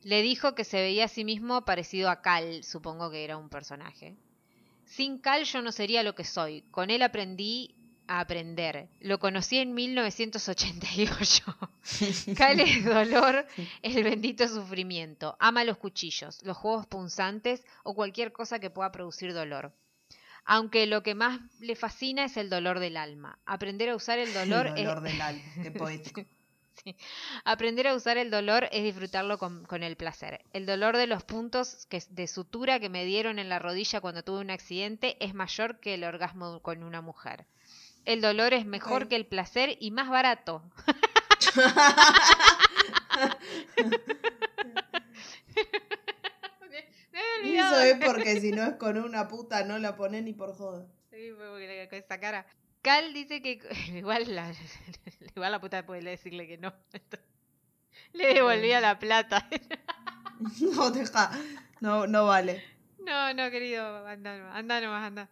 [0.03, 3.51] Le dijo que se veía a sí mismo parecido a Cal, supongo que era un
[3.51, 4.17] personaje.
[4.87, 6.63] Sin Cal yo no sería lo que soy.
[6.71, 7.75] Con él aprendí
[8.11, 8.89] a aprender.
[9.01, 11.45] Lo conocí en 1988.
[12.37, 13.47] Cal es dolor,
[13.83, 15.37] el bendito sufrimiento.
[15.39, 19.73] Ama los cuchillos, los juegos punzantes o cualquier cosa que pueda producir dolor.
[20.45, 23.39] Aunque lo que más le fascina es el dolor del alma.
[23.47, 26.25] Aprender a usar el dolor, El es- dolor del alma, qué poético.
[26.83, 26.97] Sí.
[27.45, 30.41] Aprender a usar el dolor es disfrutarlo con, con el placer.
[30.55, 34.23] El dolor de los puntos que, de sutura que me dieron en la rodilla cuando
[34.25, 37.45] tuve un accidente es mayor que el orgasmo con una mujer.
[38.05, 40.63] El dolor es mejor que el placer y más barato.
[47.43, 50.55] Y eso es porque si no es con una puta no la pone ni por
[50.55, 50.87] joda.
[51.11, 52.47] Sí, porque con esa cara.
[52.83, 53.61] Cal dice que
[53.95, 54.53] igual la,
[55.37, 56.73] igual la puta puede decirle que no.
[58.13, 59.49] Le devolvía la plata.
[60.61, 61.31] No, deja.
[61.81, 62.65] No, no vale.
[62.99, 65.31] No, no, querido, anda nomás, anda nomás, anda.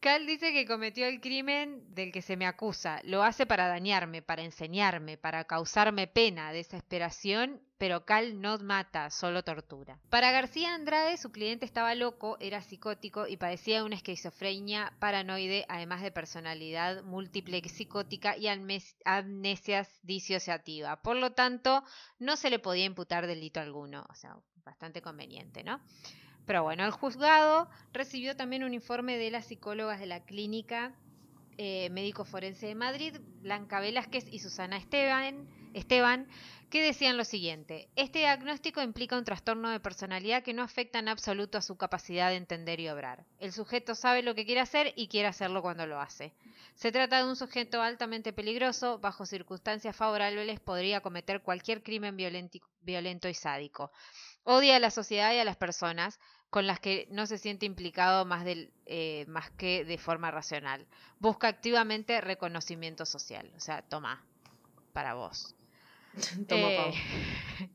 [0.00, 3.00] Cal dice que cometió el crimen del que se me acusa.
[3.04, 9.44] Lo hace para dañarme, para enseñarme, para causarme pena, desesperación, pero Cal no mata, solo
[9.44, 9.98] tortura.
[10.08, 16.00] Para García Andrade, su cliente estaba loco, era psicótico y padecía una esquizofrenia paranoide, además
[16.00, 21.02] de personalidad múltiple psicótica y amnes- amnesia disociativa.
[21.02, 21.84] Por lo tanto,
[22.18, 24.06] no se le podía imputar delito alguno.
[24.08, 24.34] O sea,
[24.64, 25.80] bastante conveniente, ¿no?
[26.50, 30.92] Pero bueno, el juzgado recibió también un informe de las psicólogas de la clínica
[31.58, 36.26] eh, médico forense de Madrid, Blanca Velázquez y Susana Esteban,
[36.70, 41.08] que decían lo siguiente, este diagnóstico implica un trastorno de personalidad que no afecta en
[41.08, 43.26] absoluto a su capacidad de entender y obrar.
[43.38, 46.32] El sujeto sabe lo que quiere hacer y quiere hacerlo cuando lo hace.
[46.74, 53.28] Se trata de un sujeto altamente peligroso, bajo circunstancias favorables podría cometer cualquier crimen violento
[53.28, 53.92] y sádico.
[54.44, 56.18] Odia a la sociedad y a las personas
[56.50, 60.86] con las que no se siente implicado más, del, eh, más que de forma racional.
[61.20, 63.50] Busca activamente reconocimiento social.
[63.56, 64.24] O sea, toma,
[64.92, 65.54] para vos.
[66.48, 66.94] Toma, Eh.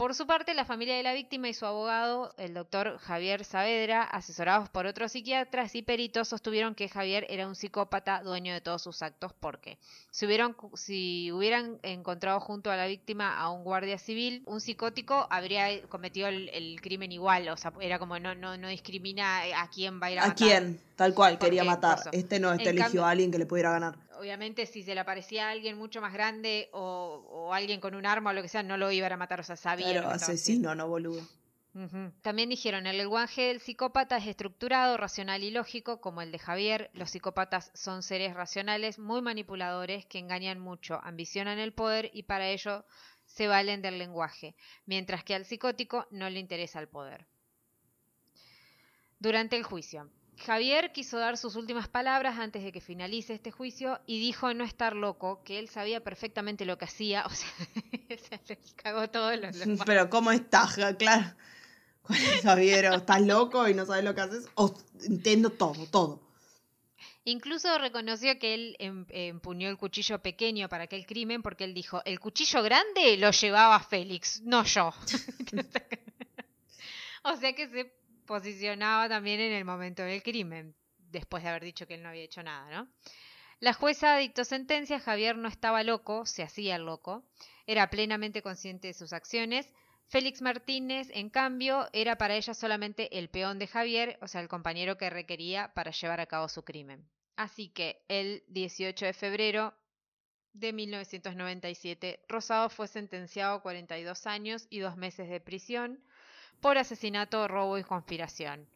[0.00, 4.02] por su parte, la familia de la víctima y su abogado, el doctor Javier Saavedra,
[4.02, 8.80] asesorados por otros psiquiatras y peritos, sostuvieron que Javier era un psicópata dueño de todos
[8.80, 9.76] sus actos porque
[10.10, 15.26] si hubieran, si hubieran encontrado junto a la víctima a un guardia civil, un psicótico
[15.28, 19.68] habría cometido el, el crimen igual, o sea, era como no, no, no discrimina a
[19.68, 20.48] quién va a ir a, ¿A matar.
[20.48, 20.80] quién?
[20.96, 21.98] Tal cual, quería matar.
[22.12, 23.96] Este no, este En eligió cambio- a alguien que le pudiera ganar.
[24.20, 28.04] Obviamente, si se le aparecía a alguien mucho más grande o, o alguien con un
[28.04, 30.10] arma o lo que sea, no lo iban a matar, o sea, sabía lo Claro,
[30.10, 31.26] asesino, no boludo.
[32.20, 36.90] También dijeron, el lenguaje del psicópata es estructurado, racional y lógico, como el de Javier.
[36.92, 42.48] Los psicópatas son seres racionales, muy manipuladores, que engañan mucho, ambicionan el poder y para
[42.48, 42.84] ello
[43.24, 44.54] se valen del lenguaje,
[44.84, 47.26] mientras que al psicótico no le interesa el poder.
[49.18, 50.10] Durante el juicio.
[50.44, 54.64] Javier quiso dar sus últimas palabras antes de que finalice este juicio y dijo no
[54.64, 57.48] estar loco, que él sabía perfectamente lo que hacía, o sea,
[58.44, 60.76] se cagó todo lo, lo- Pero ¿cómo estás?
[60.98, 61.34] Claro.
[62.02, 62.86] ¿Cuál es, Javier?
[62.86, 64.48] ¿O ¿Estás loco y no sabes lo que haces?
[64.54, 64.74] O
[65.04, 66.20] entiendo todo, todo.
[67.24, 72.00] Incluso reconoció que él em- empuñó el cuchillo pequeño para aquel crimen porque él dijo,
[72.06, 74.88] el cuchillo grande lo llevaba Félix, no yo.
[77.24, 77.92] o sea que se
[78.26, 82.22] posicionaba también en el momento del crimen, después de haber dicho que él no había
[82.22, 82.88] hecho nada, ¿no?
[83.60, 87.24] La jueza dictó sentencia, Javier no estaba loco, se hacía loco,
[87.66, 89.70] era plenamente consciente de sus acciones.
[90.08, 94.48] Félix Martínez, en cambio, era para ella solamente el peón de Javier, o sea, el
[94.48, 97.06] compañero que requería para llevar a cabo su crimen.
[97.36, 99.74] Así que el 18 de febrero
[100.52, 106.02] de 1997, Rosado fue sentenciado a 42 años y dos meses de prisión
[106.60, 108.66] por asesinato, robo y conspiración.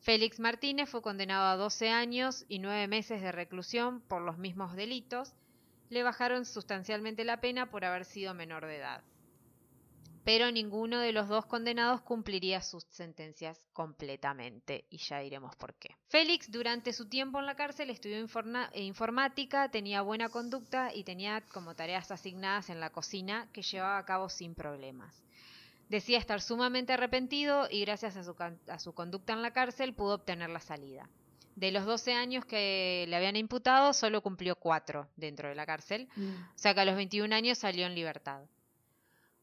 [0.00, 4.76] Félix Martínez fue condenado a 12 años y 9 meses de reclusión por los mismos
[4.76, 5.32] delitos.
[5.88, 9.02] Le bajaron sustancialmente la pena por haber sido menor de edad.
[10.22, 15.96] Pero ninguno de los dos condenados cumpliría sus sentencias completamente, y ya diremos por qué.
[16.08, 21.42] Félix, durante su tiempo en la cárcel, estudió eh, informática, tenía buena conducta y tenía
[21.52, 25.23] como tareas asignadas en la cocina que llevaba a cabo sin problemas.
[25.88, 28.34] Decía estar sumamente arrepentido y gracias a su,
[28.68, 31.08] a su conducta en la cárcel pudo obtener la salida.
[31.56, 36.08] De los 12 años que le habían imputado, solo cumplió 4 dentro de la cárcel,
[36.16, 38.42] o sea que a los 21 años salió en libertad.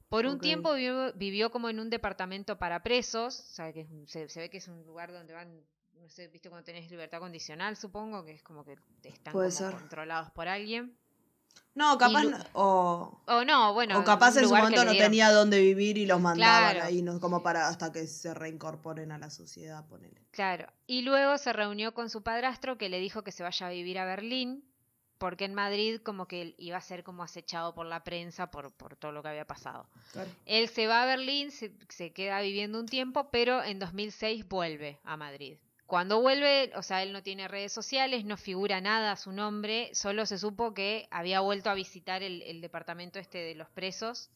[0.09, 4.27] Por un tiempo vivió, vivió como en un departamento para presos, o sea que se,
[4.27, 5.61] se ve que es un lugar donde van,
[6.01, 10.29] no sé, viste cuando tenés libertad condicional, supongo, que es como que están como controlados
[10.31, 10.97] por alguien.
[11.73, 12.23] No, capaz.
[12.25, 13.97] No- o, O no, bueno.
[13.97, 16.85] o capaz en su momento no tenía dónde vivir y los mandaban Claro.
[16.87, 17.19] ahí, ¿no?
[17.21, 20.21] como para hasta que se reincorporen a la sociedad, ponele.
[20.31, 20.67] Claro.
[20.85, 23.99] Y luego se reunió con su padrastro que le dijo que se vaya a vivir
[23.99, 24.65] a Berlín,
[25.17, 28.97] porque en Madrid como que iba a ser como acechado por la prensa por, por
[28.97, 29.87] todo lo que había pasado.
[30.11, 30.29] Claro.
[30.45, 34.99] Él se va a Berlín, se, se queda viviendo un tiempo, pero en 2006 vuelve
[35.05, 35.57] a Madrid.
[35.91, 39.93] Cuando vuelve, o sea, él no tiene redes sociales, no figura nada a su nombre,
[39.93, 44.29] solo se supo que había vuelto a visitar el, el departamento este de los presos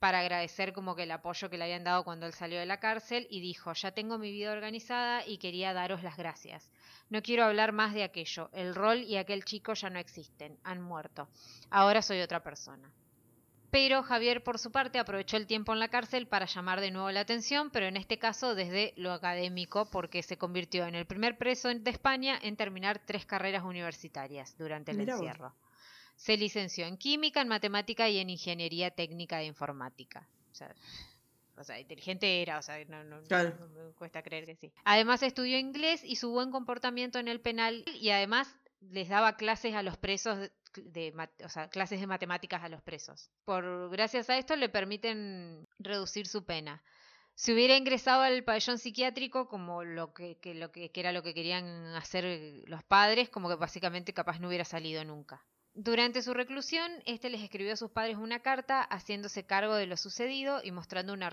[0.00, 2.80] para agradecer como que el apoyo que le habían dado cuando él salió de la
[2.80, 6.68] cárcel y dijo, ya tengo mi vida organizada y quería daros las gracias.
[7.08, 10.82] No quiero hablar más de aquello, el rol y aquel chico ya no existen, han
[10.82, 11.28] muerto.
[11.70, 12.92] Ahora soy otra persona.
[13.74, 17.10] Pero Javier, por su parte, aprovechó el tiempo en la cárcel para llamar de nuevo
[17.10, 21.36] la atención, pero en este caso desde lo académico, porque se convirtió en el primer
[21.36, 25.22] preso de España en terminar tres carreras universitarias durante el Mirá vos.
[25.26, 25.54] encierro.
[26.14, 30.28] Se licenció en química, en matemática y en ingeniería técnica de informática.
[30.52, 30.72] O sea,
[31.56, 33.56] o sea, inteligente era, o sea, no, no- Claro.
[33.58, 34.72] no me cuesta creer que sí.
[34.84, 38.56] Además estudió inglés y su buen comportamiento en el penal y además
[38.90, 42.68] les daba clases a los presos de, de mat- o sea, clases de matemáticas a
[42.68, 43.30] los presos.
[43.44, 46.82] Por gracias a esto le permiten reducir su pena.
[47.36, 51.24] Si hubiera ingresado al pabellón psiquiátrico como lo que, que lo que, que era lo
[51.24, 51.64] que querían
[51.96, 55.44] hacer los padres, como que básicamente capaz no hubiera salido nunca.
[55.76, 59.96] Durante su reclusión, este les escribió a sus padres una carta haciéndose cargo de lo
[59.96, 61.24] sucedido y mostrando un,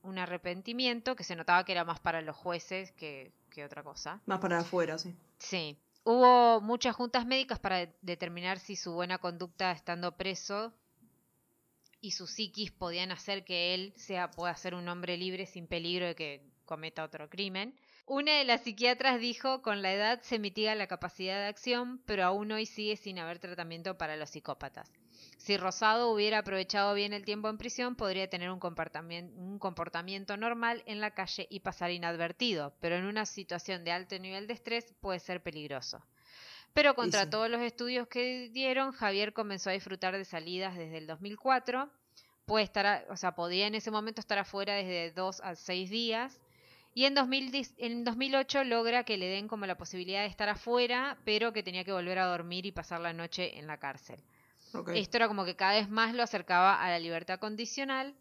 [0.00, 4.22] un arrepentimiento que se notaba que era más para los jueces que, que otra cosa.
[4.24, 5.14] Más para afuera, sí.
[5.38, 5.76] Sí.
[6.04, 10.72] Hubo muchas juntas médicas para de- determinar si su buena conducta estando preso
[12.00, 16.06] y su psiquis podían hacer que él sea, pueda ser un hombre libre sin peligro
[16.06, 17.74] de que cometa otro crimen.
[18.06, 22.24] Una de las psiquiatras dijo, con la edad se mitiga la capacidad de acción, pero
[22.24, 24.90] aún hoy sigue sin haber tratamiento para los psicópatas.
[25.44, 30.38] Si Rosado hubiera aprovechado bien el tiempo en prisión, podría tener un comportamiento, un comportamiento
[30.38, 34.54] normal en la calle y pasar inadvertido, pero en una situación de alto nivel de
[34.54, 36.02] estrés puede ser peligroso.
[36.72, 37.30] Pero contra sí.
[37.30, 41.90] todos los estudios que dieron, Javier comenzó a disfrutar de salidas desde el 2004.
[42.46, 45.90] Puede estar, a- o sea, podía en ese momento estar afuera desde dos a seis
[45.90, 46.40] días.
[46.94, 51.18] Y en, 2010 en 2008 logra que le den como la posibilidad de estar afuera,
[51.26, 54.24] pero que tenía que volver a dormir y pasar la noche en la cárcel.
[54.94, 58.14] Esto era como que cada vez más lo acercaba a la libertad condicional.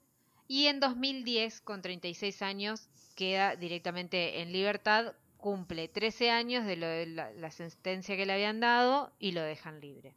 [0.47, 6.87] Y en 2010, con 36 años, queda directamente en libertad, cumple 13 años de, lo
[6.87, 10.15] de la sentencia que le habían dado y lo dejan libre.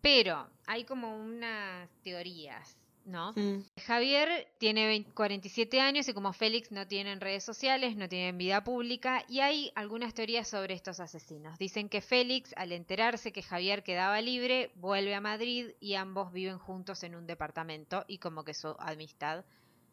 [0.00, 3.32] Pero hay como unas teorías, ¿no?
[3.32, 8.38] Mm, Javier tiene 20 47 años y como Félix no tienen redes sociales, no tienen
[8.38, 11.58] vida pública y hay algunas teorías sobre estos asesinos.
[11.58, 16.58] Dicen que Félix, al enterarse que Javier quedaba libre, vuelve a Madrid y ambos viven
[16.58, 19.44] juntos en un departamento y como que su amistad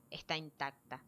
[0.09, 1.01] está intacta.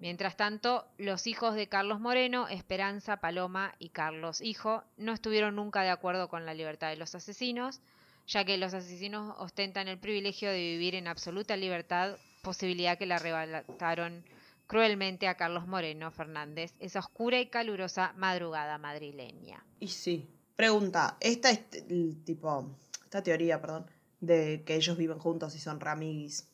[0.00, 5.82] Mientras tanto, los hijos de Carlos Moreno, Esperanza, Paloma y Carlos Hijo, no estuvieron nunca
[5.82, 7.80] de acuerdo con la libertad de los asesinos,
[8.26, 13.14] ya que los asesinos ostentan el privilegio de vivir en absoluta libertad, posibilidad que le
[13.14, 14.24] arrebataron
[14.66, 19.64] cruelmente a Carlos Moreno Fernández esa oscura y calurosa madrugada madrileña.
[19.80, 20.28] Y sí.
[20.56, 23.86] Pregunta, esta es el tipo, esta teoría, perdón,
[24.20, 26.48] de que ellos viven juntos y son ramiguis.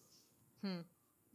[0.62, 0.81] Hmm.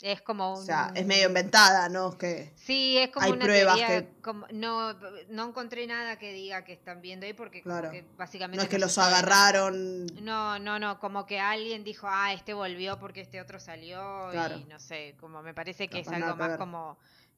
[0.05, 0.59] Es como un...
[0.59, 2.09] O sea, es medio inventada, ¿no?
[2.09, 4.91] Es que Sí, es como Hay una pruebas teoría, que- como- no,
[5.29, 7.89] no encontré nada que diga que están viendo ahí porque como Claro.
[7.91, 10.07] que básicamente no es que los agarraron.
[10.21, 14.57] No, no, no, como que alguien dijo, ah, este volvió porque este otro salió Claro.
[14.57, 16.97] y no sé, como me parece que es algo más como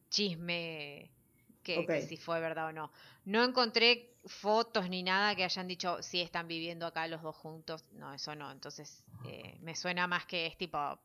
[0.10, 1.12] chisme
[1.62, 2.92] que, si fue verdad o no.
[3.26, 7.84] No encontré fotos ni nada que hayan dicho si están viviendo acá los dos juntos.
[7.94, 8.52] No, eso no.
[8.52, 11.00] Entonces eh, me suena más que es tipo,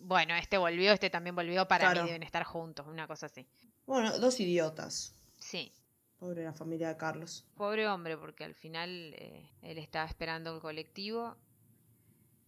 [0.00, 2.02] bueno, este volvió, este también volvió, para Claro.
[2.02, 3.46] mí deben estar juntos, una cosa así.
[3.86, 5.14] Bueno, dos idiotas.
[5.38, 5.72] Sí.
[6.18, 7.44] Pobre la familia de Carlos.
[7.56, 11.36] Pobre hombre, porque al final eh, él estaba esperando el colectivo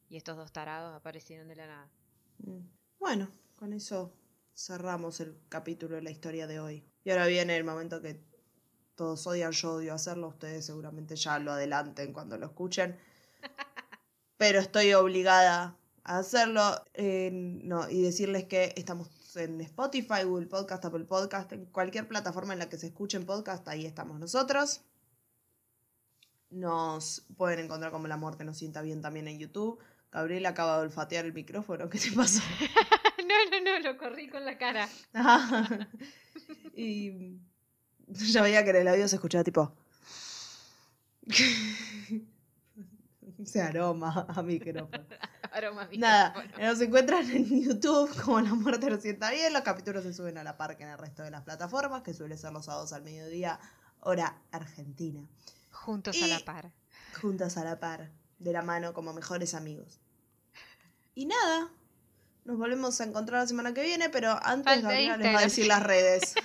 [0.09, 1.91] y estos dos tarados aparecieron de la nada.
[2.39, 2.61] Mm.
[2.99, 4.15] Bueno, con eso
[4.55, 6.85] cerramos el capítulo de la historia de hoy.
[7.05, 8.21] Y ahora viene el momento que
[8.95, 10.29] todos odian, yo odio hacerlo.
[10.29, 12.99] Ustedes seguramente ya lo adelanten cuando lo escuchen.
[14.39, 15.77] Pero estoy obligada
[16.09, 16.85] hacerlo.
[16.95, 22.53] eh, no, y decirles que estamos en Spotify, Google Podcast, Apple Podcast, en cualquier plataforma
[22.53, 24.81] en la que se escuchen podcast, ahí estamos nosotros.
[26.51, 29.79] Nos pueden encontrar como La Muerte nos sienta bien también en YouTube.
[30.11, 32.41] Gabriel acaba de olfatear el micrófono, ¿qué te pasó?
[33.19, 34.89] no, no, no, lo corrí con la cara.
[36.75, 37.41] Y
[38.07, 39.75] ya veía que en el audio se escuchaba tipo.
[43.39, 45.05] Ese aroma a micrófono.
[45.53, 46.67] Aroma Nada, micrófono.
[46.67, 49.53] nos encuentran en YouTube como La Muerte lo sienta bien.
[49.53, 52.15] Los capítulos se suben a la par que en el resto de las plataformas, que
[52.15, 53.59] suele ser los sábados al mediodía,
[54.01, 55.27] hora argentina.
[55.71, 56.73] Juntos a la par.
[57.21, 60.01] Juntas a la par, de la mano como mejores amigos.
[61.15, 61.71] Y nada,
[62.45, 65.67] nos volvemos a encontrar la semana que viene, pero antes Gabriela les va a decir
[65.67, 66.35] las redes.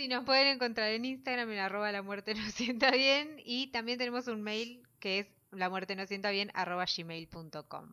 [0.00, 3.98] Sí, nos pueden encontrar en Instagram en arroba la muerte no sienta bien y también
[3.98, 7.92] tenemos un mail que es la muerte no sienta bien arroba gmail.com.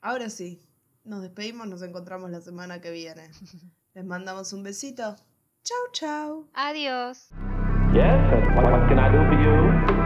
[0.00, 0.60] Ahora sí,
[1.04, 3.30] nos despedimos, nos encontramos la semana que viene.
[3.94, 5.16] Les mandamos un besito.
[5.64, 6.48] Chau, chau.
[6.54, 7.30] Adiós.
[7.92, 10.05] Yes, what, what can I do for you?